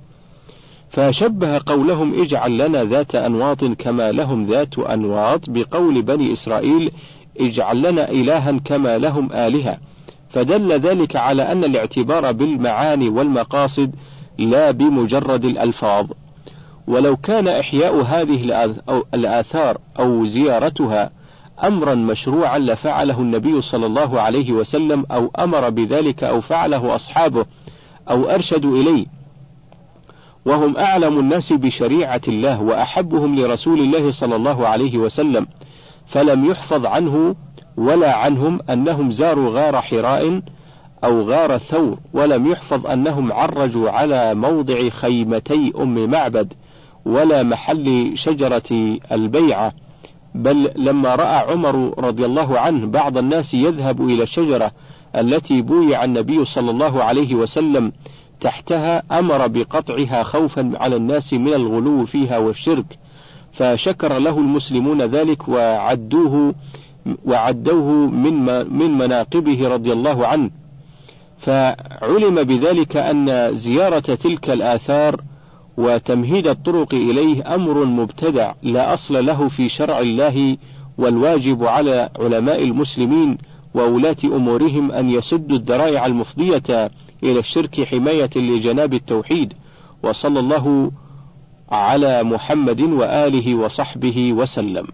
فشبه 0.91 1.61
قولهم 1.67 2.23
اجعل 2.23 2.59
لنا 2.59 2.85
ذات 2.85 3.15
أنواط 3.15 3.65
كما 3.65 4.13
لهم 4.13 4.47
ذات 4.47 4.79
أنواط 4.79 5.41
بقول 5.51 6.03
بني 6.03 6.33
إسرائيل 6.33 6.91
اجعل 7.41 7.83
لنا 7.83 8.11
إلها 8.11 8.61
كما 8.65 8.99
لهم 8.99 9.33
آلهة. 9.33 9.79
فدل 10.31 10.73
ذلك 10.73 11.17
على 11.17 11.43
أن 11.43 11.65
الاعتبار 11.65 12.33
بالمعاني 12.33 13.09
والمقاصد 13.09 13.95
لا 14.39 14.71
بمجرد 14.71 15.45
الألفاظ. 15.45 16.07
ولو 16.87 17.17
كان 17.17 17.49
إحياء 17.49 18.03
هذه 18.03 18.75
الآثار 19.15 19.79
أو 20.01 20.27
زيارتها 20.27 21.11
أمرا 21.65 21.95
مشروعا 21.95 22.59
لفعله 22.59 23.21
النبي 23.21 23.63
صلى 23.63 23.87
الله 23.87 24.21
عليه 24.21 24.53
وسلم 24.53 25.07
أو 25.11 25.31
أمر 25.39 25.71
بذلك 25.71 26.25
أو 26.25 26.41
فعله 26.41 26.95
أصحابه 26.95 27.47
أو 28.11 28.31
أرشدوا 28.31 28.77
إليه 28.77 29.18
وهم 30.49 30.77
أعلم 30.77 31.19
الناس 31.19 31.53
بشريعة 31.53 32.21
الله 32.29 32.63
وأحبهم 32.63 33.37
لرسول 33.37 33.79
الله 33.79 34.11
صلى 34.11 34.37
الله 34.37 34.67
عليه 34.67 34.99
وسلم 34.99 35.47
فلم 36.07 36.45
يحفظ 36.45 36.87
عنه 36.87 37.35
ولا 37.77 38.17
عنهم 38.17 38.61
أنهم 38.71 39.11
زاروا 39.11 39.51
غار 39.51 39.81
حراء 39.81 40.43
أو 41.05 41.23
غار 41.23 41.59
ثور 41.59 41.99
ولم 42.13 42.47
يحفظ 42.47 42.87
أنهم 42.87 43.33
عرجوا 43.33 43.91
على 43.91 44.35
موضع 44.35 44.89
خيمتي 44.89 45.73
أم 45.79 46.11
معبد 46.11 46.53
ولا 47.05 47.43
محل 47.43 48.13
شجرة 48.15 48.99
البيعة. 49.13 49.73
بل 50.35 50.71
لما 50.77 51.15
رأى 51.15 51.53
عمر 51.53 51.95
رضي 51.99 52.25
الله 52.25 52.59
عنه 52.59 52.87
بعض 52.87 53.19
الناس 53.19 53.55
يذهب 53.55 54.01
إلى 54.01 54.23
الشجرة 54.23 54.73
التي 55.17 55.63
بويع 55.63 56.05
النبي 56.05 56.45
صلى 56.45 56.71
الله 56.71 57.03
عليه 57.03 57.35
وسلم 57.35 57.93
تحتها 58.41 59.03
أمر 59.19 59.47
بقطعها 59.47 60.23
خوفا 60.23 60.73
على 60.75 60.97
الناس 60.97 61.33
من 61.33 61.55
الغلو 61.55 62.07
فيها 62.07 62.39
والشرك 62.39 62.99
فشكر 63.53 64.19
له 64.19 64.39
المسلمون 64.39 65.03
ذلك 65.03 65.49
وعدوه 65.49 66.55
وعدوه 67.25 67.93
من 68.07 68.45
من 68.79 68.91
مناقبه 68.91 69.69
رضي 69.69 69.93
الله 69.93 70.27
عنه. 70.27 70.51
فعلم 71.39 72.43
بذلك 72.43 72.97
أن 72.97 73.55
زيارة 73.55 73.99
تلك 73.99 74.51
الآثار 74.51 75.21
وتمهيد 75.77 76.49
الطرق 76.49 76.95
إليه 76.95 77.55
أمر 77.55 77.85
مبتدع 77.85 78.53
لا 78.63 78.95
أصل 78.95 79.27
له 79.27 79.49
في 79.49 79.69
شرع 79.69 80.01
الله 80.01 80.57
والواجب 80.99 81.65
على 81.65 82.11
علماء 82.19 82.65
المسلمين 82.65 83.39
وولاة 83.75 84.17
أمورهم 84.25 84.93
أن 84.93 85.11
يسدوا 85.11 85.57
الذرائع 85.57 86.07
المفضية 86.07 86.91
إلى 87.23 87.39
الشرك 87.39 87.89
حماية 87.89 88.31
لجناب 88.37 88.95
التوحيد 88.95 89.53
وصلى 90.03 90.41
الله 90.41 90.91
على 91.71 92.23
محمد 92.23 92.81
وآله 92.81 93.55
وصحبه 93.55 94.33
وسلم. 94.33 94.87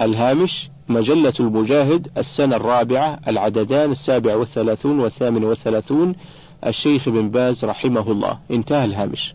الهامش 0.00 0.70
مجلة 0.88 1.32
المجاهد 1.40 2.08
السنة 2.18 2.56
الرابعة 2.56 3.18
العددان 3.28 3.92
السابع 3.92 4.36
والثلاثون 4.36 5.00
والثامن 5.00 5.44
والثلاثون 5.44 6.14
الشيخ 6.66 7.08
بن 7.08 7.28
باز 7.30 7.64
رحمه 7.64 8.12
الله. 8.12 8.38
انتهى 8.50 8.84
الهامش. 8.84 9.34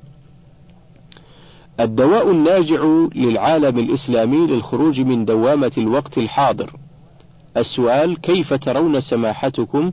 الدواء 1.80 2.32
الناجع 2.32 2.84
للعالم 3.16 3.80
الإسلامي 3.80 4.48
للخروج 4.48 5.00
من 5.00 5.26
دوامة 5.26 5.72
الوقت 5.78 6.18
الحاضر. 6.18 6.74
السؤال 7.58 8.22
كيف 8.22 8.54
ترون 8.54 9.02
سماحتكم 9.02 9.92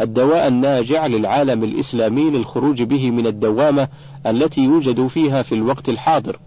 الدواء 0.00 0.48
الناجع 0.48 1.06
للعالم 1.06 1.64
الإسلامي 1.64 2.30
للخروج 2.30 2.82
به 2.82 3.10
من 3.10 3.26
الدوامة 3.26 3.88
التي 4.26 4.60
يوجد 4.60 5.06
فيها 5.06 5.42
في 5.42 5.54
الوقت 5.54 5.88
الحاضر. 5.88 6.38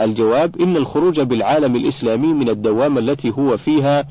الجواب 0.00 0.60
إن 0.60 0.76
الخروج 0.76 1.20
بالعالم 1.20 1.76
الإسلامي 1.76 2.32
من 2.32 2.48
الدوامة 2.48 3.00
التي 3.00 3.30
هو 3.30 3.56
فيها 3.56 4.04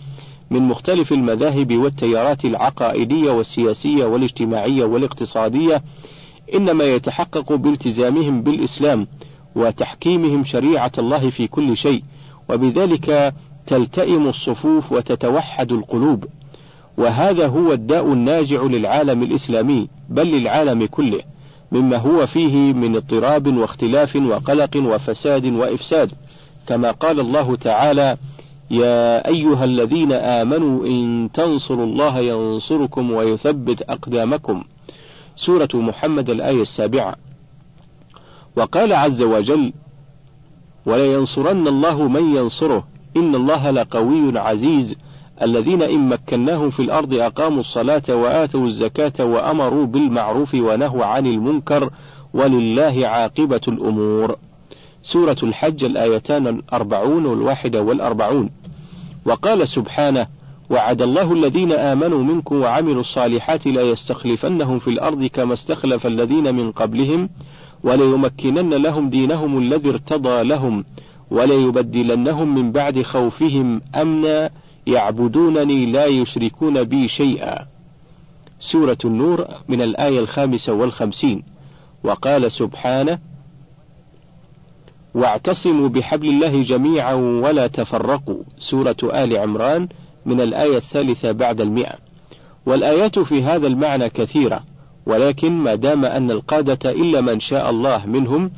من 0.52 0.62
مختلف 0.62 1.14
المذاهب 1.14 1.78
والتيارات 1.78 2.46
العقائدية 2.46 3.32
والسياسية 3.32 4.06
والاجتماعية 4.06 4.84
والاقتصادية 4.84 5.84
إنما 6.56 6.84
يتحقق 6.84 7.54
بالتزامهم 7.54 8.42
بالإسلام 8.42 9.08
وتحكيمهم 9.56 10.46
شريعة 10.46 10.92
الله 10.98 11.30
في 11.30 11.48
كل 11.48 11.78
شيء 11.78 12.04
وبذلك 12.50 13.34
تلتئم 13.66 14.28
الصفوف 14.28 14.92
وتتوحد 14.92 15.72
القلوب. 15.72 16.26
وهذا 17.02 17.48
هو 17.48 17.74
الداء 17.74 18.14
الناجع 18.14 18.64
للعالم 18.64 19.24
الإسلامي 19.24 19.88
بل 20.10 20.28
للعالم 20.32 20.86
كله 20.86 21.20
مما 21.72 21.98
هو 21.98 22.28
فيه 22.28 22.74
من 22.74 22.96
اضطراب 22.96 23.58
واختلاف 23.58 24.16
وقلق 24.16 24.78
وفساد 24.78 25.46
وإفساد. 25.46 26.12
كما 26.68 26.92
قال 26.92 27.20
الله 27.20 27.56
تعالى 27.56 28.18
يا 28.72 29.28
أيها 29.28 29.66
الذين 29.66 30.12
آمنوا 30.12 30.86
إن 30.88 31.30
تنصروا 31.34 31.86
الله 31.86 32.20
ينصركم 32.20 33.12
ويثبت 33.12 33.82
أقدامكم. 33.82 34.64
سورة 35.36 35.70
محمد 35.74 36.30
الآية 36.30 36.62
السابعة. 36.62 37.16
وقال 38.56 38.94
عز 38.94 39.22
وجل 39.22 39.74
ولينصرن 40.86 41.68
الله 41.68 42.08
من 42.08 42.36
ينصره 42.36 42.88
إن 43.18 43.36
الله 43.36 43.72
لقوي 43.72 44.40
عزيز 44.40 44.96
الذين 45.42 45.82
إن 45.82 46.10
مكناهم 46.10 46.70
في 46.70 46.82
الأرض 46.82 47.14
أقاموا 47.14 47.60
الصلاة 47.60 48.04
وآتوا 48.10 48.66
الزكاة 48.66 49.26
وأمروا 49.26 49.86
بالمعروف 49.86 50.54
ونهوا 50.54 51.06
عن 51.06 51.28
المنكر 51.28 51.90
ولله 52.34 53.08
عاقبة 53.08 53.62
الأمور. 53.68 54.36
سورة 55.04 55.38
الحج 55.44 55.84
الآيتان 55.84 56.48
الأربعون 56.48 57.26
والواحدة 57.26 57.82
والأربعون. 57.82 58.50
وقال 59.26 59.68
سبحانه 59.68 60.28
وعد 60.70 61.02
الله 61.02 61.34
الذين 61.34 61.72
آمنوا 61.72 62.24
منكم 62.24 62.56
وعملوا 62.56 63.02
الصالحات 63.02 63.68
لا 63.68 63.82
يستخلفنهم 63.82 64.80
في 64.80 64.88
الأرض 64.88 65.26
كما 65.26 65.54
استخلف 65.54 66.08
الذين 66.08 66.56
من 66.56 66.72
قبلهم 66.72 67.30
وليمكنن 67.84 68.74
لهم 68.74 69.10
دينهم 69.10 69.58
الذي 69.58 69.90
ارتضى 69.90 70.44
لهم 70.44 70.86
وليبدلنهم 71.32 72.56
من 72.56 72.72
بعد 72.72 73.02
خوفهم 73.02 73.82
أمنا 73.96 74.50
يعبدونني 74.88 75.86
لا 75.86 76.06
يشركون 76.06 76.84
بي 76.84 77.08
شيئا. 77.08 77.67
سورة 78.60 78.98
النور 79.06 79.48
من 79.67 79.82
الآية 79.82 80.20
الخامسة 80.20 80.74
والخمسين. 80.74 81.44
وقال 82.04 82.52
سبحانه 82.52 83.20
واعتصموا 85.13 85.89
بحبل 85.89 86.30
الله 86.30 86.63
جميعا 86.63 87.13
ولا 87.13 87.67
تفرقوا. 87.67 88.44
سورة 88.60 88.98
آل 89.04 89.38
عمران 89.38 89.88
من 90.26 90.41
الآية 90.41 90.78
الثالثة 90.78 91.32
بعد 91.32 91.62
المئة. 91.62 91.96
والآيات 92.65 93.20
في 93.20 93.44
هذا 93.44 93.67
المعنى 93.67 94.10
كثيرة 94.10 94.63
ولكن 95.06 95.52
ما 95.52 95.76
دام 95.76 96.06
أن 96.06 96.32
القادة 96.32 96.91
إلا 96.91 97.22
من 97.22 97.39
شاء 97.39 97.70
الله 97.70 98.06
منهم 98.06 98.52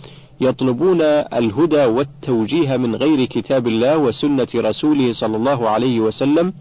يطلبون 0.44 1.02
الهدى 1.02 1.86
والتوجيه 1.86 2.78
من 2.78 2.96
غير 2.96 3.26
كتاب 3.26 3.68
الله 3.68 3.98
وسنة 3.98 4.48
رسوله 4.56 5.14
صلى 5.14 5.38
الله 5.38 5.70
عليه 5.70 6.00
وسلم 6.00 6.54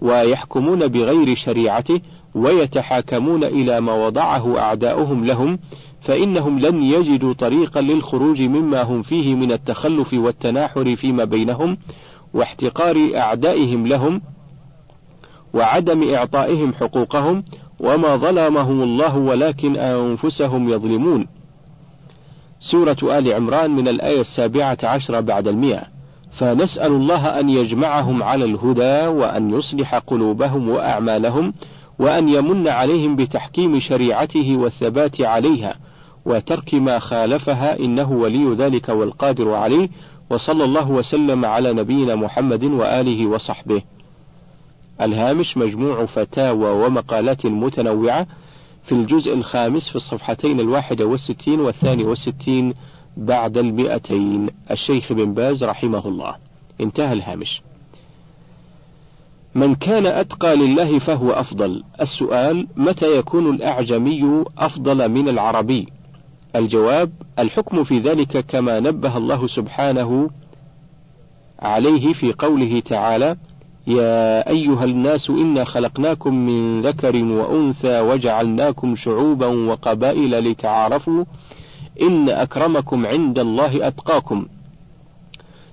ويحكمون 0.00 0.88
بغير 0.88 1.36
شريعته 1.36 2.00
ويتحاكمون 2.34 3.44
إلى 3.44 3.80
ما 3.80 4.06
وضعه 4.06 4.58
أعداؤهم 4.58 5.24
لهم 5.24 5.58
فإنهم 6.00 6.58
لن 6.58 6.82
يجدوا 6.82 7.32
طريقا 7.32 7.80
للخروج 7.80 8.42
مما 8.42 8.82
هم 8.82 9.02
فيه 9.02 9.34
من 9.34 9.52
التخلف 9.52 10.14
والتناحر 10.14 10.96
فيما 10.96 11.24
بينهم 11.24 11.78
واحتقار 12.34 13.10
أعدائهم 13.14 13.86
لهم 13.86 14.22
وعدم 15.54 16.14
إعطائهم 16.14 16.74
حقوقهم 16.74 17.44
وما 17.80 18.16
ظلمهم 18.16 18.82
الله 18.82 19.16
ولكن 19.16 19.76
أنفسهم 19.76 20.68
يظلمون. 20.68 21.26
سورة 22.60 22.96
آل 23.02 23.32
عمران 23.32 23.70
من 23.70 23.88
الآية 23.88 24.20
السابعة 24.20 24.78
عشر 24.82 25.20
بعد 25.20 25.48
المئة. 25.48 25.82
فنسأل 26.32 26.92
الله 26.92 27.40
أن 27.40 27.50
يجمعهم 27.50 28.22
على 28.22 28.44
الهدى 28.44 29.06
وأن 29.06 29.54
يصلح 29.54 29.94
قلوبهم 29.94 30.68
وأعمالهم 30.68 31.54
وأن 31.98 32.28
يمن 32.28 32.68
عليهم 32.68 33.16
بتحكيم 33.16 33.80
شريعته 33.80 34.56
والثبات 34.56 35.20
عليها 35.20 35.76
وترك 36.24 36.74
ما 36.74 36.98
خالفها 36.98 37.78
إنه 37.78 38.12
ولي 38.12 38.54
ذلك 38.54 38.88
والقادر 38.88 39.54
عليه. 39.54 39.88
وصلى 40.30 40.64
الله 40.64 40.90
وسلم 40.90 41.44
على 41.44 41.72
نبينا 41.72 42.14
محمد 42.14 42.64
وآله 42.64 43.26
وصحبه. 43.26 43.82
الهامش 45.00 45.56
مجموع 45.56 46.06
فتاوى 46.06 46.86
ومقالات 46.86 47.46
متنوعة 47.46 48.26
في 48.88 48.94
الجزء 48.94 49.34
الخامس 49.34 49.88
في 49.88 49.96
الصفحتين 49.96 50.60
الواحدة 50.60 51.06
والستين 51.06 51.60
والثاني 51.60 52.04
والستين 52.04 52.74
بعد 53.16 53.58
المئتين. 53.58 54.48
الشيخ 54.70 55.12
بن 55.12 55.34
باز 55.34 55.64
رحمه 55.64 56.08
الله. 56.08 56.36
انتهى 56.80 57.12
الهامش. 57.12 57.62
من 59.54 59.74
كان 59.74 60.06
أتقى 60.06 60.56
لله 60.56 60.98
فهو 60.98 61.30
أفضل. 61.30 61.84
السؤال 62.00 62.66
متى 62.76 63.18
يكون 63.18 63.54
الأعجمي 63.54 64.44
أفضل 64.58 65.08
من 65.08 65.28
العربي؟ 65.28 65.88
الجواب 66.56 67.12
الحكم 67.38 67.84
في 67.84 67.98
ذلك 67.98 68.46
كما 68.46 68.80
نبه 68.80 69.16
الله 69.16 69.46
سبحانه 69.46 70.30
عليه 71.58 72.12
في 72.12 72.32
قوله 72.32 72.80
تعالى 72.80 73.36
يا 73.88 74.50
أيها 74.50 74.84
الناس 74.84 75.30
إنا 75.30 75.64
خلقناكم 75.64 76.34
من 76.34 76.82
ذكر 76.82 77.24
وأنثى 77.24 78.00
وجعلناكم 78.00 78.96
شعوبا 78.96 79.46
وقبائل 79.46 80.50
لتعارفوا 80.50 81.24
إن 82.02 82.28
أكرمكم 82.28 83.06
عند 83.06 83.38
الله 83.38 83.88
أتقاكم. 83.88 84.46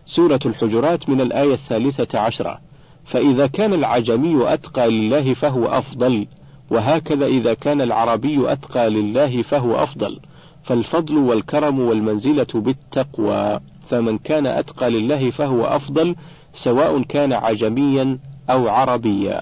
سورة 0.06 0.40
الحجرات 0.46 1.10
من 1.10 1.22
الآية 1.22 1.54
الثالثة 1.54 2.20
عشرة. 2.20 2.60
فإذا 3.06 3.48
كان 3.48 3.74
العجمي 3.74 4.54
أتقى 4.54 4.90
لله 4.90 5.34
فهو 5.34 5.66
أفضل 5.66 6.28
وهكذا 6.70 7.26
إذا 7.26 7.54
كان 7.54 7.82
العربي 7.82 8.52
أتقى 8.52 8.90
لله 8.90 9.42
فهو 9.42 9.76
أفضل. 9.76 10.20
فالفضل 10.64 11.18
والكرم 11.18 11.80
والمنزلة 11.80 12.48
بالتقوى 12.54 13.60
فمن 13.90 14.18
كان 14.18 14.46
أتقى 14.46 14.90
لله 14.90 15.32
فهو 15.32 15.66
أفضل 15.66 16.16
سواء 16.56 17.02
كان 17.02 17.34
عجميا 17.34 18.18
أو 18.50 18.68
عربيا. 18.68 19.42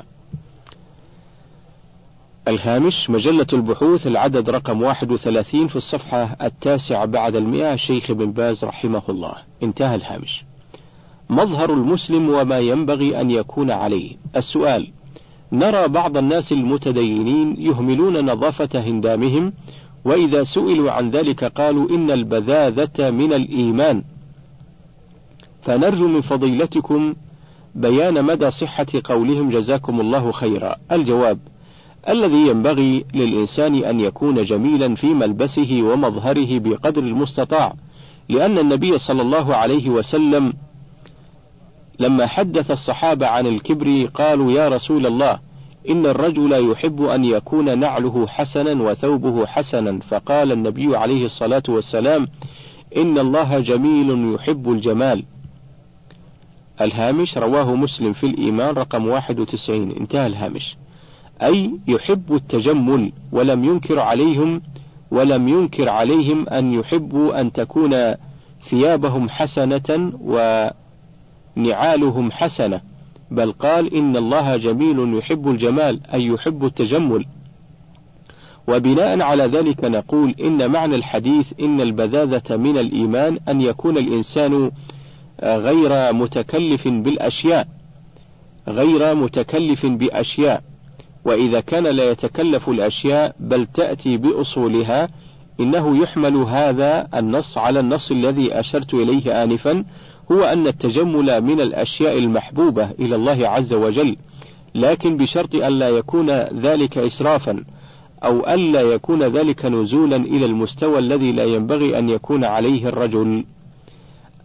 الهامش 2.47 3.09
مجلة 3.09 3.47
البحوث 3.53 4.07
العدد 4.07 4.49
رقم 4.49 4.81
31 4.81 5.67
في 5.67 5.75
الصفحة 5.75 6.37
التاسعة 6.41 7.05
بعد 7.05 7.35
المئة 7.35 7.73
الشيخ 7.73 8.11
بن 8.11 8.31
باز 8.31 8.63
رحمه 8.65 9.01
الله. 9.09 9.35
انتهى 9.63 9.95
الهامش. 9.95 10.43
مظهر 11.29 11.73
المسلم 11.73 12.29
وما 12.29 12.59
ينبغي 12.59 13.21
أن 13.21 13.31
يكون 13.31 13.71
عليه. 13.71 14.15
السؤال 14.35 14.87
نرى 15.51 15.87
بعض 15.87 16.17
الناس 16.17 16.51
المتدينين 16.51 17.55
يهملون 17.59 18.25
نظافة 18.25 18.79
هندامهم 18.79 19.53
وإذا 20.05 20.43
سئلوا 20.43 20.91
عن 20.91 21.11
ذلك 21.11 21.43
قالوا 21.43 21.89
إن 21.89 22.11
البذاذة 22.11 23.09
من 23.09 23.33
الإيمان. 23.33 24.03
فنرجو 25.65 26.07
من 26.07 26.21
فضيلتكم 26.21 27.13
بيان 27.75 28.25
مدى 28.25 28.51
صحة 28.51 28.85
قولهم 29.03 29.49
جزاكم 29.49 30.01
الله 30.01 30.31
خيرا. 30.31 30.75
الجواب 30.91 31.39
الذي 32.09 32.47
ينبغي 32.47 33.05
للإنسان 33.13 33.75
أن 33.75 33.99
يكون 33.99 34.43
جميلا 34.43 34.95
في 34.95 35.13
ملبسه 35.13 35.79
ومظهره 35.83 36.59
بقدر 36.59 37.03
المستطاع 37.03 37.73
لأن 38.29 38.57
النبي 38.57 38.99
صلى 38.99 39.21
الله 39.21 39.55
عليه 39.55 39.89
وسلم 39.89 40.53
لما 41.99 42.25
حدث 42.25 42.71
الصحابة 42.71 43.27
عن 43.27 43.47
الكبر 43.47 44.09
قالوا 44.13 44.51
يا 44.51 44.69
رسول 44.69 45.05
الله 45.05 45.39
إن 45.89 46.05
الرجل 46.05 46.71
يحب 46.71 47.03
أن 47.03 47.25
يكون 47.25 47.79
نعله 47.79 48.27
حسنا 48.27 48.83
وثوبه 48.83 49.45
حسنا. 49.45 49.99
فقال 50.09 50.51
النبي 50.51 50.97
عليه 50.97 51.25
الصلاة 51.25 51.63
والسلام 51.69 52.27
إن 52.97 53.17
الله 53.19 53.59
جميل 53.59 54.35
يحب 54.35 54.71
الجمال. 54.71 55.23
الهامش 56.81 57.37
رواه 57.37 57.75
مسلم 57.75 58.13
في 58.13 58.25
الإيمان 58.25 58.75
رقم 58.75 59.07
91 59.07 59.91
انتهى 59.91 60.27
الهامش. 60.27 60.77
أي 61.41 61.71
يحب 61.87 62.35
التجمل 62.35 63.11
ولم 63.31 63.63
ينكر 63.63 63.99
عليهم 63.99 64.61
ولم 65.11 65.47
ينكر 65.47 65.89
عليهم 65.89 66.49
أن 66.49 66.73
يحبوا 66.73 67.41
أن 67.41 67.51
تكون 67.51 68.13
ثيابهم 68.63 69.29
حسنة 69.29 70.11
ونعالهم 71.57 72.31
حسنة. 72.31 72.81
بل 73.31 73.51
قال 73.51 73.95
إن 73.95 74.17
الله 74.17 74.57
جميل 74.57 75.17
يحب 75.17 75.49
الجمال 75.49 75.99
أي 76.13 76.25
يحب 76.25 76.65
التجمل. 76.65 77.25
وبناء 78.67 79.21
على 79.21 79.43
ذلك 79.43 79.85
نقول 79.85 80.35
إن 80.41 80.71
معنى 80.71 80.95
الحديث 80.95 81.53
إن 81.59 81.81
البذاذة 81.81 82.57
من 82.57 82.77
الإيمان 82.77 83.39
أن 83.49 83.61
يكون 83.61 83.97
الإنسان 83.97 84.71
غير 85.43 86.13
متكلف 86.13 86.87
بالأشياء 86.87 87.67
غير 88.67 89.15
متكلف 89.15 89.85
بأشياء. 89.85 90.63
وإذا 91.25 91.59
كان 91.59 91.83
لا 91.83 92.11
يتكلف 92.11 92.69
الأشياء 92.69 93.35
بل 93.39 93.65
تأتي 93.65 94.17
بأصولها 94.17 95.07
إنه 95.59 95.97
يحمل 95.97 96.35
هذا 96.35 97.07
النص 97.15 97.57
على 97.57 97.79
النص 97.79 98.11
الذي 98.11 98.59
أشرت 98.59 98.93
إليه 98.93 99.43
آنفا 99.43 99.85
هو 100.31 100.43
أن 100.43 100.67
التجمل 100.67 101.41
من 101.41 101.61
الأشياء 101.61 102.17
المحبوبة 102.17 102.91
إلى 102.99 103.15
الله 103.15 103.47
عز 103.47 103.73
وجل. 103.73 104.17
لكن 104.75 105.17
بشرط 105.17 105.55
ألا 105.55 105.89
يكون 105.89 106.29
ذلك 106.61 106.97
إسرافا 106.97 107.63
أو 108.23 108.53
ألا 108.53 108.81
يكون 108.81 109.23
ذلك 109.23 109.65
نزولا 109.65 110.15
إلى 110.15 110.45
المستوى 110.45 110.99
الذي 110.99 111.31
لا 111.31 111.43
ينبغي 111.43 111.99
أن 111.99 112.09
يكون 112.09 112.43
عليه 112.43 112.87
الرجل. 112.87 113.43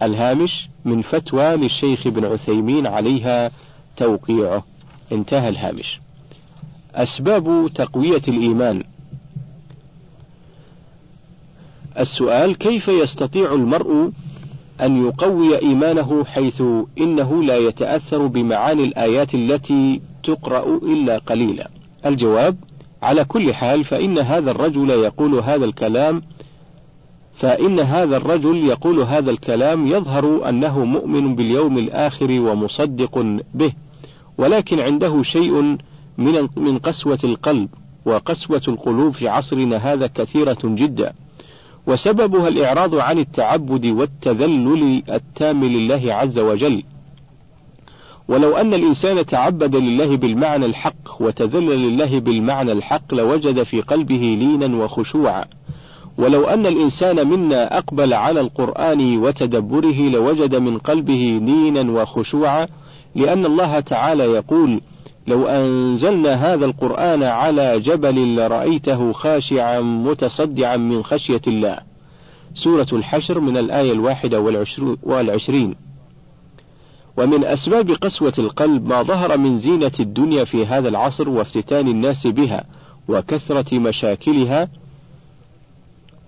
الهامش 0.02 0.68
من 0.84 1.02
فتوى 1.02 1.56
للشيخ 1.56 2.06
ابن 2.06 2.24
عثيمين 2.24 2.86
عليها 2.86 3.50
توقيعه. 3.96 4.64
انتهى 5.12 5.48
الهامش. 5.48 6.00
أسباب 6.94 7.70
تقوية 7.74 8.22
الإيمان. 8.28 8.84
السؤال 11.98 12.58
كيف 12.58 12.88
يستطيع 12.88 13.54
المرء 13.54 14.10
أن 14.80 15.06
يقوي 15.06 15.58
إيمانه 15.58 16.24
حيث 16.24 16.62
إنه 16.98 17.42
لا 17.42 17.56
يتأثر 17.56 18.26
بمعاني 18.26 18.84
الآيات 18.84 19.34
التي 19.34 20.00
تقرأ 20.22 20.76
إلا 20.82 21.18
قليلا؟ 21.18 21.70
الجواب 22.06 22.56
على 23.02 23.24
كل 23.24 23.54
حال 23.54 23.84
فإن 23.84 24.18
هذا 24.18 24.50
الرجل 24.50 24.90
يقول 24.90 25.34
هذا 25.34 25.64
الكلام 25.64 26.22
فإن 27.38 27.80
هذا 27.80 28.16
الرجل 28.16 28.56
يقول 28.56 29.00
هذا 29.00 29.30
الكلام 29.30 29.86
يظهر 29.86 30.48
أنه 30.48 30.84
مؤمن 30.84 31.34
باليوم 31.34 31.78
الآخر 31.78 32.40
ومصدق 32.40 33.18
به، 33.54 33.72
ولكن 34.38 34.80
عنده 34.80 35.22
شيء 35.22 35.52
من 36.18 36.48
من 36.56 36.78
قسوة 36.78 37.18
القلب، 37.24 37.68
وقسوة 38.04 38.62
القلوب 38.68 39.12
في 39.14 39.28
عصرنا 39.28 39.76
هذا 39.76 40.06
كثيرة 40.06 40.58
جدا، 40.64 41.12
وسببها 41.86 42.48
الإعراض 42.48 42.94
عن 42.94 43.18
التعبد 43.18 43.86
والتذلل 43.86 45.02
التام 45.10 45.64
لله 45.64 46.14
عز 46.14 46.38
وجل. 46.38 46.82
ولو 48.28 48.56
أن 48.56 48.74
الإنسان 48.74 49.26
تعبد 49.26 49.76
لله 49.76 50.16
بالمعنى 50.16 50.66
الحق 50.66 51.20
وتذلل 51.22 51.90
لله 51.90 52.20
بالمعنى 52.20 52.72
الحق 52.72 53.14
لوجد 53.14 53.62
في 53.62 53.80
قلبه 53.80 54.36
لينا 54.40 54.84
وخشوعا 54.84 55.44
ولو 56.18 56.44
أن 56.44 56.66
الإنسان 56.66 57.28
منا 57.28 57.78
أقبل 57.78 58.14
على 58.14 58.40
القرآن 58.40 59.18
وتدبره 59.18 60.08
لوجد 60.08 60.54
من 60.54 60.78
قلبه 60.78 61.38
نينا 61.42 62.02
وخشوعا 62.02 62.66
لأن 63.14 63.46
الله 63.46 63.80
تعالى 63.80 64.24
يقول 64.24 64.80
لو 65.26 65.46
أنزلنا 65.46 66.54
هذا 66.54 66.64
القرآن 66.64 67.22
على 67.22 67.80
جبل 67.80 68.36
لرأيته 68.36 69.12
خاشعا 69.12 69.80
متصدعا 69.80 70.76
من 70.76 71.04
خشية 71.04 71.40
الله. 71.46 71.78
سورة 72.54 72.86
الحشر 72.92 73.40
من 73.40 73.56
الآية 73.56 73.92
الواحدة 73.92 74.40
والعشرين. 75.02 75.74
ومن 77.16 77.44
أسباب 77.44 77.90
قسوة 77.90 78.32
القلب 78.38 78.88
ما 78.88 79.02
ظهر 79.02 79.38
من 79.38 79.58
زينة 79.58 79.92
الدنيا 80.00 80.44
في 80.44 80.66
هذا 80.66 80.88
العصر 80.88 81.28
وافتتان 81.28 81.88
الناس 81.88 82.26
بها 82.26 82.64
وكثرة 83.08 83.78
مشاكلها 83.78 84.68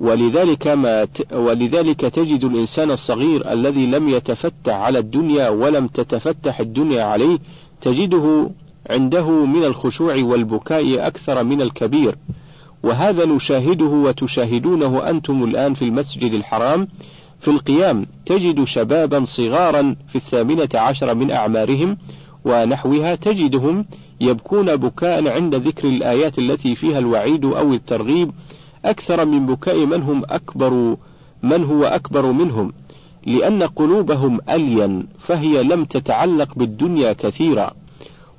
ولذلك 0.01 0.67
ما 0.67 1.05
ت... 1.05 1.33
ولذلك 1.33 2.01
تجد 2.01 2.45
الإنسان 2.45 2.91
الصغير 2.91 3.53
الذي 3.53 3.87
لم 3.87 4.09
يتفتح 4.09 4.75
على 4.75 4.99
الدنيا 4.99 5.49
ولم 5.49 5.87
تتفتح 5.87 6.61
الدنيا 6.61 7.03
عليه 7.03 7.39
تجده 7.81 8.51
عنده 8.91 9.31
من 9.31 9.65
الخشوع 9.65 10.15
والبكاء 10.23 11.07
أكثر 11.07 11.45
من 11.45 11.63
الكبير. 11.63 12.17
وهذا 12.83 13.27
نشاهده 13.27 13.85
وتشاهدونه 13.85 15.11
أنتم 15.11 15.45
الآن 15.45 15.75
في 15.75 15.83
المسجد 15.83 16.33
الحرام. 16.35 16.89
في 17.41 17.49
القيام 17.49 18.07
تجد 18.27 18.65
شبابا 18.65 19.25
صغارا 19.25 19.97
في 20.09 20.17
الثامنة 20.17 20.69
عشر 20.75 21.15
من 21.15 21.31
أعمارهم 21.31 21.97
ونحوها 22.45 23.15
تجدهم 23.15 23.87
يبكون 24.21 24.77
بكاء 24.77 25.29
عند 25.29 25.55
ذكر 25.55 25.89
الآيات 25.89 26.39
التي 26.39 26.75
فيها 26.75 26.99
الوعيد 26.99 27.45
أو 27.45 27.73
الترغيب 27.73 28.31
أكثر 28.85 29.25
من 29.25 29.47
بكاء 29.47 29.87
من 29.87 30.03
هم 30.03 30.23
أكبر 30.31 30.97
من 31.43 31.65
هو 31.65 31.85
أكبر 31.85 32.33
منهم 32.33 32.73
لأن 33.27 33.63
قلوبهم 33.63 34.41
ألين 34.51 35.09
فهي 35.19 35.63
لم 35.63 35.85
تتعلق 35.85 36.49
بالدنيا 36.57 37.13
كثيرا 37.13 37.73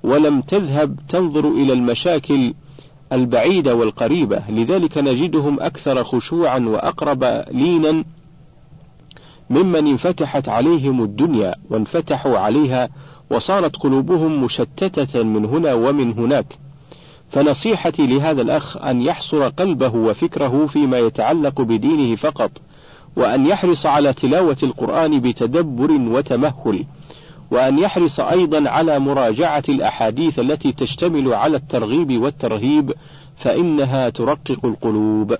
ولم 0.03 0.41
تذهب 0.41 0.99
تنظر 1.09 1.47
إلى 1.47 1.73
المشاكل 1.73 2.53
البعيدة 3.13 3.75
والقريبة. 3.75 4.43
لذلك 4.49 4.97
نجدهم 4.97 5.59
أكثر 5.59 6.03
خشوعا 6.03 6.59
وأقرب 6.59 7.43
لينا 7.51 8.03
ممن 9.49 9.87
انفتحت 9.87 10.49
عليهم 10.49 11.03
الدنيا 11.03 11.55
وانفتحوا 11.69 12.37
عليها 12.37 12.89
وصارت 13.31 13.75
قلوبهم 13.75 14.43
مشتتة 14.43 15.23
من 15.23 15.45
هنا 15.45 15.73
ومن 15.73 16.13
هناك. 16.13 16.57
فنصيحتي 17.31 18.07
لهذا 18.07 18.41
الأخ 18.41 18.77
أن 18.77 19.01
يحصر 19.01 19.49
قلبه 19.49 19.95
وفكره 19.95 20.65
فيما 20.65 20.99
يتعلق 20.99 21.61
بدينه 21.61 22.15
فقط 22.15 22.51
وأن 23.15 23.45
يحرص 23.45 23.85
على 23.85 24.13
تلاوة 24.13 24.57
القرآن 24.63 25.19
بتدبر 25.19 25.91
وتمهل 25.91 26.85
وأن 27.51 27.79
يحرص 27.79 28.19
أيضا 28.19 28.69
على 28.69 28.99
مراجعة 28.99 29.63
الأحاديث 29.69 30.39
التي 30.39 30.71
تشتمل 30.71 31.33
على 31.33 31.57
الترغيب 31.57 32.21
والترهيب 32.21 32.93
فإنها 33.37 34.09
ترقق 34.09 34.65
القلوب. 34.65 35.35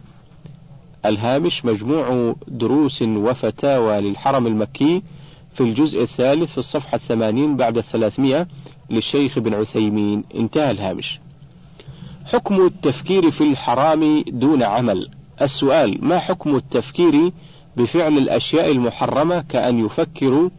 الهامش 1.06 1.66
مجموع 1.66 2.36
دروس 2.48 3.02
وفتاوى 3.02 4.02
للحرم 4.02 4.48
المكي 4.48 5.02
في 5.54 5.62
الجزء 5.62 6.04
الثالث 6.04 6.52
في 6.52 6.58
الصفحة 6.58 6.96
الثمانين 6.96 7.58
بعد 7.58 7.78
الثلاثمائة 7.78 8.48
للشيخ 8.90 9.40
بن 9.40 9.54
عثيمين 9.54 10.24
انتهى 10.36 10.72
الهامش 10.72 11.20
حكم 12.32 12.66
التفكير 12.66 13.32
في 13.32 13.44
الحرام 13.44 14.24
دون 14.28 14.64
عمل؟ 14.64 15.10
السؤال 15.42 16.06
ما 16.06 16.20
حكم 16.20 16.56
التفكير 16.56 17.32
بفعل 17.78 18.18
الأشياء 18.18 18.72
المحرمة 18.72 19.42
كأن 19.50 19.86
يفكر 19.86 20.50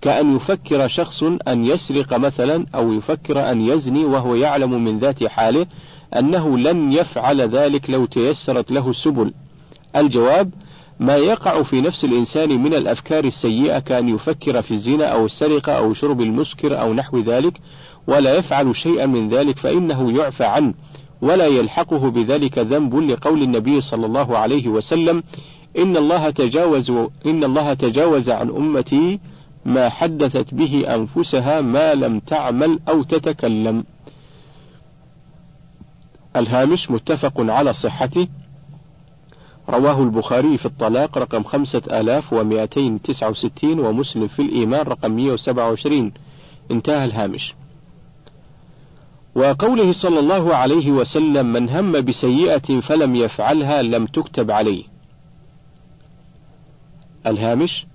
كأن 0.00 0.36
يفكر 0.36 0.88
شخص 0.88 1.22
أن 1.22 1.64
يسرق 1.64 2.14
مثلا 2.16 2.66
أو 2.74 2.92
يفكر 2.92 3.50
أن 3.50 3.60
يزني 3.60 4.04
وهو 4.04 4.34
يعلم 4.34 4.84
من 4.84 4.98
ذات 4.98 5.26
حاله 5.26 5.66
أنه 6.18 6.58
لن 6.58 6.92
يفعل 6.92 7.40
ذلك 7.40 7.90
لو 7.90 8.06
تيسرت 8.06 8.72
له 8.72 8.90
السبل؟ 8.90 9.34
الجواب 9.96 10.50
ما 11.00 11.16
يقع 11.16 11.62
في 11.62 11.80
نفس 11.80 12.04
الإنسان 12.04 12.62
من 12.62 12.74
الأفكار 12.74 13.24
السيئة 13.24 13.78
كأن 13.78 14.08
يفكر 14.08 14.62
في 14.62 14.74
الزنا 14.74 15.06
أو 15.06 15.26
السرقة 15.26 15.72
أو 15.72 15.94
شرب 15.94 16.20
المسكر 16.20 16.80
أو 16.80 16.94
نحو 16.94 17.18
ذلك 17.18 17.60
ولا 18.06 18.34
يفعل 18.34 18.76
شيئا 18.76 19.06
من 19.06 19.28
ذلك 19.28 19.58
فإنه 19.58 20.18
يعفى 20.18 20.44
عنه. 20.44 20.74
ولا 21.24 21.46
يلحقه 21.46 22.10
بذلك 22.10 22.58
ذنب 22.58 22.96
لقول 22.96 23.42
النبي 23.42 23.80
صلى 23.80 24.06
الله 24.06 24.38
عليه 24.38 24.68
وسلم 24.68 25.22
إن 25.78 25.96
الله 25.96 26.30
تجاوز 26.30 26.90
إن 27.26 27.44
الله 27.44 27.74
تجاوز 27.74 28.30
عن 28.30 28.50
أمتي 28.50 29.20
ما 29.64 29.88
حدثت 29.88 30.54
به 30.54 30.94
أنفسها 30.94 31.60
ما 31.60 31.94
لم 31.94 32.20
تعمل 32.20 32.80
أو 32.88 33.02
تتكلم. 33.02 33.84
الهامش 36.36 36.90
متفق 36.90 37.32
على 37.38 37.74
صحته. 37.74 38.28
رواه 39.68 40.02
البخاري 40.02 40.56
في 40.56 40.66
الطلاق 40.66 41.18
رقم 41.18 41.42
خمسة 41.42 41.82
آلاف 41.90 42.32
ومائتين 42.32 43.02
تسعة 43.02 43.30
وستين 43.30 43.80
ومسلم 43.80 44.28
في 44.28 44.42
الإيمان 44.42 44.80
رقم 44.80 45.10
مئة 45.10 45.32
وسبعة 45.32 45.68
وعشرين. 45.68 46.12
انتهى 46.70 47.04
الهامش. 47.04 47.54
وقوله 49.34 49.92
صلى 49.92 50.18
الله 50.18 50.54
عليه 50.54 50.90
وسلم 50.90 51.46
من 51.46 51.68
هم 51.68 51.92
بسيئة 51.92 52.80
فلم 52.80 53.14
يفعلها 53.14 53.82
لم 53.82 54.06
تكتب 54.06 54.50
عليه. 54.50 54.84
الهامش 57.26 57.86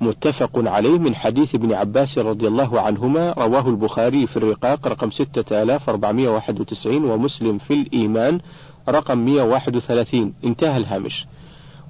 متفق 0.00 0.50
عليه 0.54 0.98
من 0.98 1.14
حديث 1.14 1.54
ابن 1.54 1.72
عباس 1.72 2.18
رضي 2.18 2.46
الله 2.46 2.80
عنهما 2.80 3.32
رواه 3.32 3.68
البخاري 3.68 4.26
في 4.26 4.36
الرقاق 4.36 4.88
رقم 4.88 5.10
6491 5.10 7.04
ومسلم 7.04 7.58
في 7.58 7.74
الإيمان 7.74 8.40
رقم 8.88 9.18
131 9.18 10.34
انتهى 10.44 10.76
الهامش. 10.76 11.26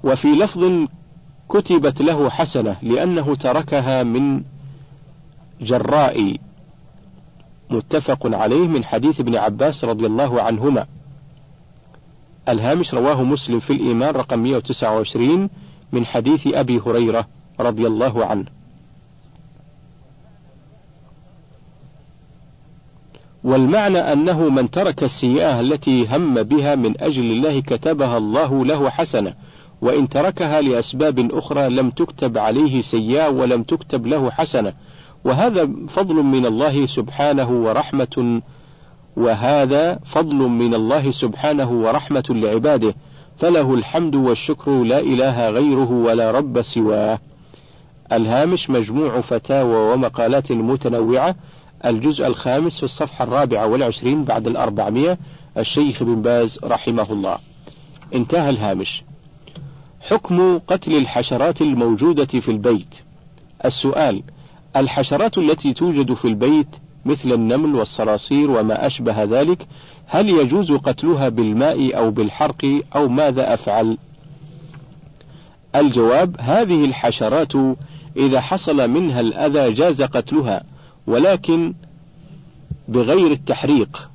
وفي 0.03 0.27
لفظ 0.27 0.87
كتبت 1.49 2.01
له 2.01 2.29
حسنة 2.29 2.77
لأنه 2.81 3.35
تركها 3.35 4.03
من 4.03 4.43
جراء 5.61 6.37
متفق 7.69 8.35
عليه 8.35 8.67
من 8.67 8.83
حديث 8.83 9.19
ابن 9.19 9.35
عباس 9.35 9.85
رضي 9.85 10.05
الله 10.05 10.41
عنهما. 10.41 10.85
الهامش 12.49 12.93
رواه 12.93 13.23
مسلم 13.23 13.59
في 13.59 13.73
الإيمان 13.73 14.09
رقم 14.09 14.39
129 14.39 15.49
من 15.91 16.05
حديث 16.05 16.47
أبي 16.47 16.79
هريرة 16.79 17.27
رضي 17.59 17.87
الله 17.87 18.25
عنه. 18.25 18.45
والمعنى 23.43 23.97
أنه 23.97 24.49
من 24.49 24.71
ترك 24.71 25.03
السيئة 25.03 25.59
التي 25.59 26.07
هم 26.07 26.43
بها 26.43 26.75
من 26.75 27.01
أجل 27.01 27.31
الله 27.31 27.59
كتبها 27.59 28.17
الله 28.17 28.65
له 28.65 28.89
حسنة 28.89 29.33
وإن 29.81 30.09
تركها 30.09 30.61
لأسباب 30.61 31.31
أخرى 31.31 31.69
لم 31.69 31.89
تكتب 31.89 32.37
عليه 32.37 32.81
سيئة 32.81 33.29
ولم 33.29 33.63
تكتب 33.63 34.07
له 34.07 34.31
حسنة 34.31 34.73
وهذا 35.27 35.69
فضل 35.87 36.15
من 36.15 36.45
الله 36.45 36.85
سبحانه 36.85 37.49
ورحمة 37.49 38.41
وهذا 39.17 39.99
فضل 40.05 40.35
من 40.35 40.73
الله 40.73 41.11
سبحانه 41.11 41.71
ورحمة 41.71 42.23
لعباده 42.29 42.95
فله 43.37 43.73
الحمد 43.73 44.15
والشكر 44.15 44.83
لا 44.83 44.99
إله 44.99 45.49
غيره 45.49 45.91
ولا 45.91 46.31
رب 46.31 46.61
سواه. 46.61 47.19
الهامش 48.11 48.69
مجموع 48.69 49.21
فتاوى 49.21 49.93
ومقالات 49.93 50.51
متنوعة 50.51 51.35
الجزء 51.85 52.27
الخامس 52.27 52.77
في 52.77 52.83
الصفحة 52.83 53.23
الرابعة 53.23 53.67
والعشرين 53.67 54.23
بعد 54.23 54.47
الأربعمائة 54.47 55.17
الشيخ 55.57 56.03
بن 56.03 56.21
باز 56.21 56.59
رحمه 56.63 57.07
الله. 57.11 57.37
انتهى 58.15 58.49
الهامش. 58.49 59.03
حكم 60.01 60.57
قتل 60.57 60.97
الحشرات 60.97 61.61
الموجودة 61.61 62.25
في 62.25 62.51
البيت. 62.51 62.95
السؤال 63.65 64.23
الحشرات 64.79 65.37
التي 65.37 65.73
توجد 65.73 66.13
في 66.13 66.25
البيت 66.25 66.67
مثل 67.05 67.31
النمل 67.31 67.75
والصراصير 67.75 68.51
وما 68.51 68.87
أشبه 68.87 69.23
ذلك 69.23 69.67
هل 70.05 70.29
يجوز 70.29 70.71
قتلها 70.71 71.29
بالماء 71.29 71.97
أو 71.97 72.11
بالحرق 72.11 72.81
أو 72.95 73.07
ماذا 73.09 73.53
أفعل؟ 73.53 73.97
الجواب 75.75 76.35
هذه 76.39 76.85
الحشرات 76.85 77.53
إذا 78.17 78.41
حصل 78.41 78.89
منها 78.89 79.19
الأذى 79.19 79.73
جاز 79.73 80.01
قتلها 80.01 80.63
ولكن 81.07 81.73
بغير 82.87 83.31
التحريق 83.31 84.09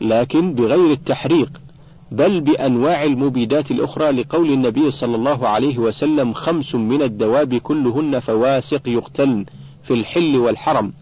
لكن 0.00 0.54
بغير 0.54 0.92
التحريق 0.92 1.60
بل 2.12 2.40
بأنواع 2.40 3.04
المبيدات 3.04 3.70
الأخرى 3.70 4.10
لقول 4.10 4.52
النبي 4.52 4.90
صلى 4.90 5.16
الله 5.16 5.48
عليه 5.48 5.78
وسلم 5.78 6.32
خمس 6.32 6.74
من 6.74 7.02
الدواب 7.02 7.54
كلهن 7.54 8.20
فواسق 8.20 8.88
يقتلن 8.88 9.44
في 9.82 9.94
الحل 9.94 10.36
والحرم. 10.36 10.92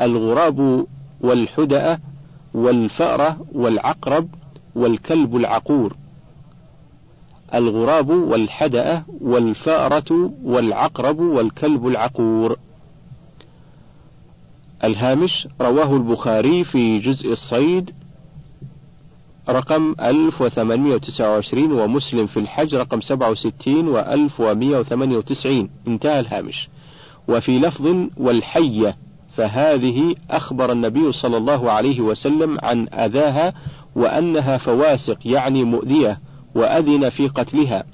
الغراب 0.00 0.86
والحدأة 1.20 1.98
والفأرة 2.54 3.46
والعقرب 3.52 4.28
والكلب 4.74 5.36
العقور. 5.36 5.96
الغراب 7.54 8.10
والحدأة 8.10 9.04
والفأرة 9.20 10.32
والعقرب 10.44 11.20
والكلب 11.20 11.86
العقور. 11.86 12.56
الهامش 14.84 15.48
رواه 15.60 15.96
البخاري 15.96 16.64
في 16.64 16.98
جزء 16.98 17.32
الصيد 17.32 17.90
رقم 19.48 19.94
1829 20.00 21.72
ومسلم 21.72 22.26
في 22.26 22.40
الحج 22.40 22.74
رقم 22.74 23.00
67 23.00 23.88
و 23.88 23.98
1198 23.98 25.70
انتهى 25.86 26.20
الهامش. 26.20 26.68
وفي 27.28 27.58
لفظ 27.58 27.94
والحية 28.16 28.96
فهذه 29.36 30.14
أخبر 30.30 30.72
النبي 30.72 31.12
صلى 31.12 31.36
الله 31.36 31.70
عليه 31.70 32.00
وسلم 32.00 32.58
عن 32.62 32.88
أذاها 32.88 33.54
وأنها 33.96 34.56
فواسق 34.56 35.18
يعني 35.24 35.64
مؤذية 35.64 36.20
وأذن 36.54 37.08
في 37.08 37.28
قتلها. 37.28 37.84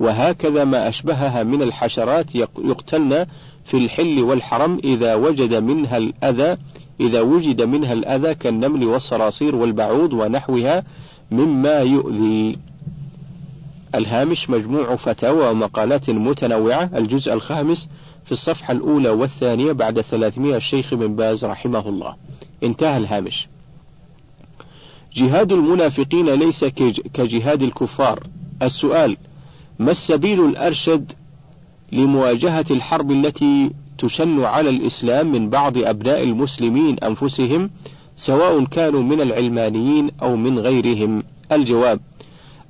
وهكذا 0.00 0.64
ما 0.64 0.88
أشبهها 0.88 1.42
من 1.42 1.62
الحشرات 1.62 2.34
يقتلن 2.58 3.26
في 3.64 3.76
الحل 3.76 4.22
والحرم 4.22 4.80
إذا 4.84 5.14
وجد 5.14 5.54
منها 5.54 5.96
الأذى 5.96 6.56
إذا 7.00 7.20
وجد 7.20 7.62
منها 7.62 7.92
الأذى 7.92 8.34
كالنمل 8.34 8.84
والصراصير 8.84 9.56
والبعوض 9.56 10.12
ونحوها 10.12 10.84
مما 11.30 11.78
يؤذي. 11.78 12.58
الهامش 13.94 14.50
مجموع 14.50 14.96
فتاوى 14.96 15.50
ومقالات 15.50 16.10
متنوعة 16.10 16.90
الجزء 16.94 17.32
الخامس 17.32 17.88
في 18.24 18.32
الصفحة 18.32 18.72
الأولى 18.72 19.08
والثانية 19.08 19.72
بعد 19.72 20.00
300 20.00 20.56
الشيخ 20.56 20.94
بن 20.94 21.16
باز 21.16 21.44
رحمه 21.44 21.88
الله. 21.88 22.16
انتهى 22.62 22.96
الهامش. 22.96 23.48
جهاد 25.14 25.52
المنافقين 25.52 26.26
ليس 26.26 26.64
كجهاد 27.14 27.62
الكفار. 27.62 28.26
السؤال: 28.62 29.16
ما 29.78 29.90
السبيل 29.90 30.44
الأرشد 30.44 31.12
لمواجهة 31.92 32.64
الحرب 32.70 33.10
التي 33.10 33.70
تشن 33.98 34.44
على 34.44 34.70
الإسلام 34.70 35.32
من 35.32 35.50
بعض 35.50 35.78
أبناء 35.78 36.22
المسلمين 36.22 36.98
أنفسهم 36.98 37.70
سواء 38.16 38.64
كانوا 38.64 39.02
من 39.02 39.20
العلمانيين 39.20 40.10
أو 40.22 40.36
من 40.36 40.58
غيرهم. 40.58 41.22
الجواب 41.52 42.00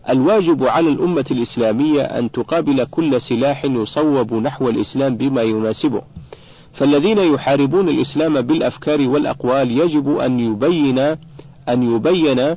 الواجب 0.08 0.64
على 0.64 0.88
الأمة 0.88 1.24
الإسلامية 1.30 2.02
أن 2.02 2.32
تقابل 2.32 2.84
كل 2.84 3.20
سلاح 3.20 3.64
يصوب 3.64 4.34
نحو 4.34 4.68
الإسلام 4.68 5.16
بما 5.16 5.42
يناسبه. 5.42 6.02
فالذين 6.72 7.18
يحاربون 7.18 7.88
الإسلام 7.88 8.40
بالأفكار 8.40 9.08
والأقوال 9.08 9.70
يجب 9.70 10.18
أن 10.18 10.40
يبين 10.40 10.98
أن 11.68 11.82
يبين 11.82 12.56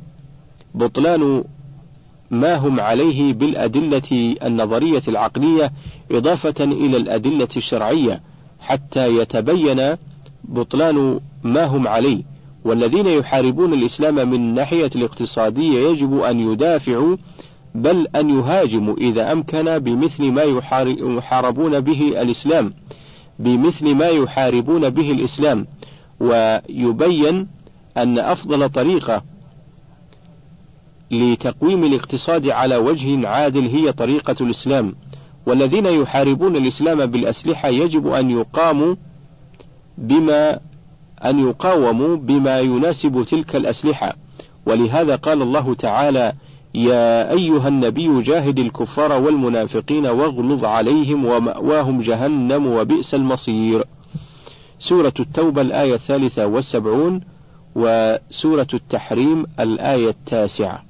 بطلان 0.74 1.44
ما 2.30 2.56
هم 2.56 2.80
عليه 2.80 3.32
بالأدلة 3.32 4.36
النظرية 4.42 5.02
العقلية 5.08 5.72
إضافة 6.10 6.64
إلى 6.64 6.96
الأدلة 6.96 7.48
الشرعية. 7.56 8.20
حتى 8.60 9.16
يتبين 9.16 9.96
بطلان 10.44 11.20
ما 11.44 11.64
هم 11.64 11.88
عليه. 11.88 12.22
والذين 12.64 13.06
يحاربون 13.06 13.74
الإسلام 13.74 14.14
من 14.14 14.34
الناحية 14.34 14.90
الاقتصادية 14.96 15.88
يجب 15.88 16.20
أن 16.20 16.40
يدافعوا 16.40 17.16
بل 17.74 18.06
أن 18.16 18.30
يهاجموا 18.30 18.96
إذا 18.96 19.32
أمكن 19.32 19.78
بمثل 19.78 20.32
ما 20.32 20.42
يحاربون 21.02 21.80
به 21.80 22.22
الإسلام. 22.22 22.74
بمثل 23.38 23.94
ما 23.94 24.08
يحاربون 24.08 24.90
به 24.90 25.10
الإسلام. 25.10 25.66
ويبين 26.20 27.48
أن 27.96 28.18
أفضل 28.18 28.68
طريقة 28.68 29.22
لتقويم 31.10 31.84
الاقتصاد 31.84 32.48
على 32.48 32.76
وجه 32.76 33.28
عادل 33.28 33.66
هي 33.66 33.92
طريقة 33.92 34.36
الإسلام. 34.40 34.94
والذين 35.46 35.86
يحاربون 35.86 36.56
الإسلام 36.56 37.06
بالأسلحة 37.06 37.68
يجب 37.68 38.08
أن 38.08 38.30
يقاموا 38.30 38.94
بما 39.98 40.58
أن 41.24 41.48
يقاوموا 41.48 42.16
بما 42.16 42.60
يناسب 42.60 43.24
تلك 43.24 43.56
الأسلحة. 43.56 44.16
ولهذا 44.66 45.16
قال 45.16 45.42
الله 45.42 45.74
تعالى 45.74 46.32
يا 46.74 47.32
أيها 47.32 47.68
النبي 47.68 48.22
جاهد 48.22 48.58
الكفار 48.58 49.12
والمنافقين 49.12 50.06
واغلظ 50.06 50.64
عليهم 50.64 51.24
ومأواهم 51.24 52.00
جهنم 52.00 52.66
وبئس 52.66 53.14
المصير. 53.14 53.84
سورة 54.78 55.14
التوبة 55.20 55.62
الآية 55.62 55.94
الثالثة 55.94 56.46
والسبعون 56.46 57.20
وسورة 57.74 58.68
التحريم 58.74 59.46
الآية 59.60 60.08
التاسعة. 60.08 60.89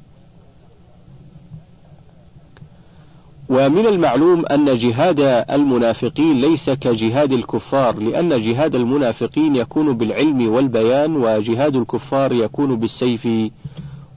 ومن 3.51 3.87
المعلوم 3.87 4.47
أن 4.47 4.79
جهاد 4.79 5.21
المنافقين 5.51 6.41
ليس 6.41 6.71
كجهاد 6.71 7.33
الكفار 7.33 7.99
لأن 7.99 8.43
جهاد 8.43 8.75
المنافقين 8.75 9.57
يكون 9.57 9.97
بالعلم 9.97 10.49
والبيان 10.49 11.17
وجهاد 11.17 11.77
الكفار 11.77 12.33
يكون 12.33 12.77
بالسيف 12.77 13.29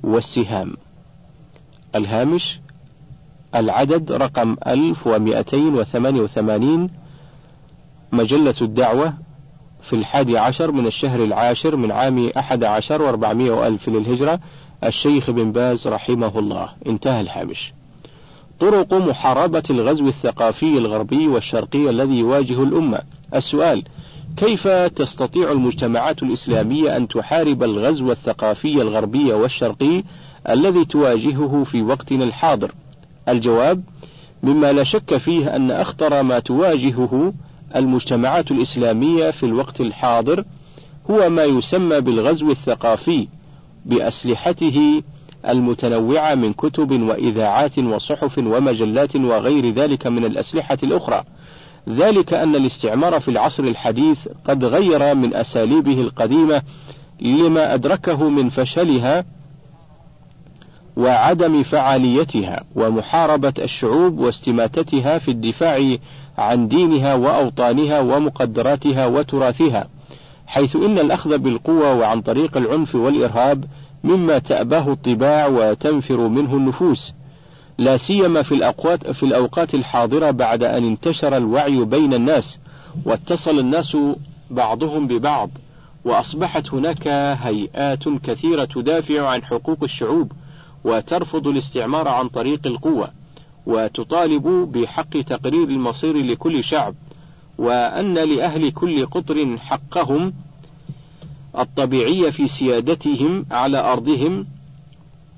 والسهام. 0.03 0.73
الهامش 1.95 2.59
العدد 3.55 4.11
رقم 4.11 4.55
1288 4.67 6.89
مجلة 8.11 8.55
الدعوة 8.61 9.13
في 9.81 9.95
الحادي 9.95 10.37
عشر 10.37 10.71
من 10.71 10.87
الشهر 10.87 11.23
العاشر 11.23 11.75
من 11.75 11.91
عام 11.91 12.29
أحد 12.37 12.63
عشر 12.63 13.01
وأربعمائة 13.01 13.51
وألف 13.51 13.89
للهجرة 13.89 14.39
الشيخ 14.83 15.29
بن 15.29 15.51
باز 15.51 15.87
رحمه 15.87 16.39
الله. 16.39 16.69
انتهى 16.87 17.21
الهامش. 17.21 17.73
طرق 18.63 18.93
محاربة 18.93 19.63
الغزو 19.69 20.07
الثقافي 20.07 20.77
الغربي 20.77 21.27
والشرقي 21.27 21.89
الذي 21.89 22.19
يواجه 22.19 22.63
الأمة. 22.63 22.99
السؤال 23.35 23.83
كيف 24.37 24.67
تستطيع 24.67 25.51
المجتمعات 25.51 26.23
الإسلامية 26.23 26.97
أن 26.97 27.07
تحارب 27.07 27.63
الغزو 27.63 28.11
الثقافي 28.11 28.81
الغربي 28.81 29.33
والشرقي 29.33 30.03
الذي 30.49 30.85
تواجهه 30.85 31.63
في 31.63 31.81
وقتنا 31.81 32.23
الحاضر؟ 32.23 32.71
الجواب 33.29 33.83
مما 34.43 34.73
لا 34.73 34.83
شك 34.83 35.17
فيه 35.17 35.55
أن 35.55 35.71
أخطر 35.71 36.23
ما 36.23 36.39
تواجهه 36.39 37.33
المجتمعات 37.75 38.51
الإسلامية 38.51 39.31
في 39.31 39.45
الوقت 39.45 39.81
الحاضر 39.81 40.43
هو 41.11 41.29
ما 41.29 41.43
يسمى 41.43 42.01
بالغزو 42.01 42.51
الثقافي 42.51 43.27
بأسلحته 43.85 45.01
المتنوعة 45.47 46.35
من 46.35 46.53
كتب 46.53 47.01
وإذاعات 47.01 47.79
وصحف 47.79 48.37
ومجلات 48.37 49.15
وغير 49.15 49.73
ذلك 49.73 50.07
من 50.07 50.25
الأسلحة 50.25 50.77
الأخرى. 50.83 51.23
ذلك 51.89 52.33
أن 52.33 52.55
الاستعمار 52.55 53.19
في 53.19 53.27
العصر 53.27 53.63
الحديث 53.63 54.27
قد 54.45 54.65
غير 54.65 55.15
من 55.15 55.35
أساليبه 55.35 56.01
القديمة 56.01 56.61
لما 57.21 57.73
أدركه 57.73 58.29
من 58.29 58.49
فشلها 58.49 59.25
وعدم 60.97 61.63
فعاليتها 61.63 62.63
ومحاربة 62.75 63.53
الشعوب 63.59 64.19
واستماتتها 64.19 65.17
في 65.17 65.31
الدفاع 65.31 65.97
عن 66.37 66.67
دينها 66.67 67.13
وأوطانها 67.13 67.99
ومقدراتها 67.99 69.05
وتراثها، 69.07 69.87
حيث 70.47 70.75
إن 70.75 70.99
الأخذ 70.99 71.37
بالقوة 71.37 71.93
وعن 71.93 72.21
طريق 72.21 72.57
العنف 72.57 72.95
والإرهاب 72.95 73.65
مما 74.03 74.39
تأباه 74.39 74.91
الطباع 74.91 75.47
وتنفر 75.47 76.27
منه 76.27 76.55
النفوس، 76.55 77.13
لا 77.77 77.97
سيما 77.97 78.41
في 78.41 78.51
الأوقات 78.51 79.09
في 79.11 79.23
الأوقات 79.23 79.75
الحاضرة 79.75 80.31
بعد 80.31 80.63
أن 80.63 80.83
انتشر 80.83 81.37
الوعي 81.37 81.85
بين 81.85 82.13
الناس، 82.13 82.59
واتصل 83.05 83.59
الناس 83.59 83.97
بعضهم 84.51 85.07
ببعض، 85.07 85.49
وأصبحت 86.05 86.73
هناك 86.73 87.07
هيئات 87.41 88.09
كثيرة 88.09 88.65
تدافع 88.65 89.27
عن 89.27 89.43
حقوق 89.43 89.77
الشعوب، 89.83 90.31
وترفض 90.83 91.47
الاستعمار 91.47 92.07
عن 92.07 92.27
طريق 92.27 92.67
القوة، 92.67 93.11
وتطالب 93.65 94.47
بحق 94.47 95.21
تقرير 95.21 95.63
المصير 95.63 96.17
لكل 96.17 96.63
شعب، 96.63 96.95
وأن 97.57 98.13
لأهل 98.13 98.71
كل 98.71 99.05
قطر 99.05 99.57
حقهم 99.57 100.33
الطبيعي 101.57 102.31
في 102.31 102.47
سيادتهم 102.47 103.45
على 103.51 103.77
أرضهم 103.77 104.47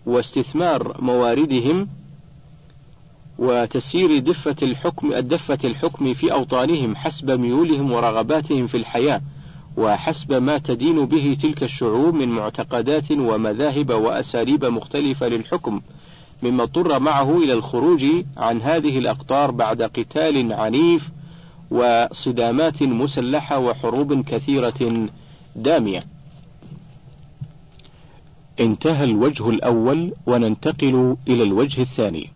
واستثمار 0.05 1.01
مواردهم 1.01 1.87
وتسيير 3.39 4.19
دفة 4.19 4.55
الحكم 4.61 5.13
الدفة 5.13 5.57
الحكم 5.63 6.13
في 6.13 6.33
أوطانهم 6.33 6.95
حسب 6.95 7.31
ميولهم 7.31 7.91
ورغباتهم 7.91 8.67
في 8.67 8.77
الحياة 8.77 9.21
وحسب 9.77 10.33
ما 10.33 10.57
تدين 10.57 11.05
به 11.05 11.37
تلك 11.41 11.63
الشعوب 11.63 12.15
من 12.15 12.29
معتقدات 12.29 13.11
ومذاهب 13.11 13.89
وأساليب 13.89 14.65
مختلفة 14.65 15.27
للحكم 15.27 15.81
مما 16.43 16.63
اضطر 16.63 16.99
معه 16.99 17.37
إلى 17.37 17.53
الخروج 17.53 18.05
عن 18.37 18.61
هذه 18.61 18.99
الأقطار 18.99 19.51
بعد 19.51 19.81
قتال 19.81 20.53
عنيف 20.53 21.09
وصدامات 21.71 22.83
مسلحة 22.83 23.59
وحروب 23.59 24.23
كثيرة 24.23 25.07
دامية. 25.55 25.99
انتهى 28.59 29.03
الوجه 29.03 29.49
الأول 29.49 30.13
وننتقل 30.25 31.17
إلى 31.27 31.43
الوجه 31.43 31.81
الثاني. 31.81 32.34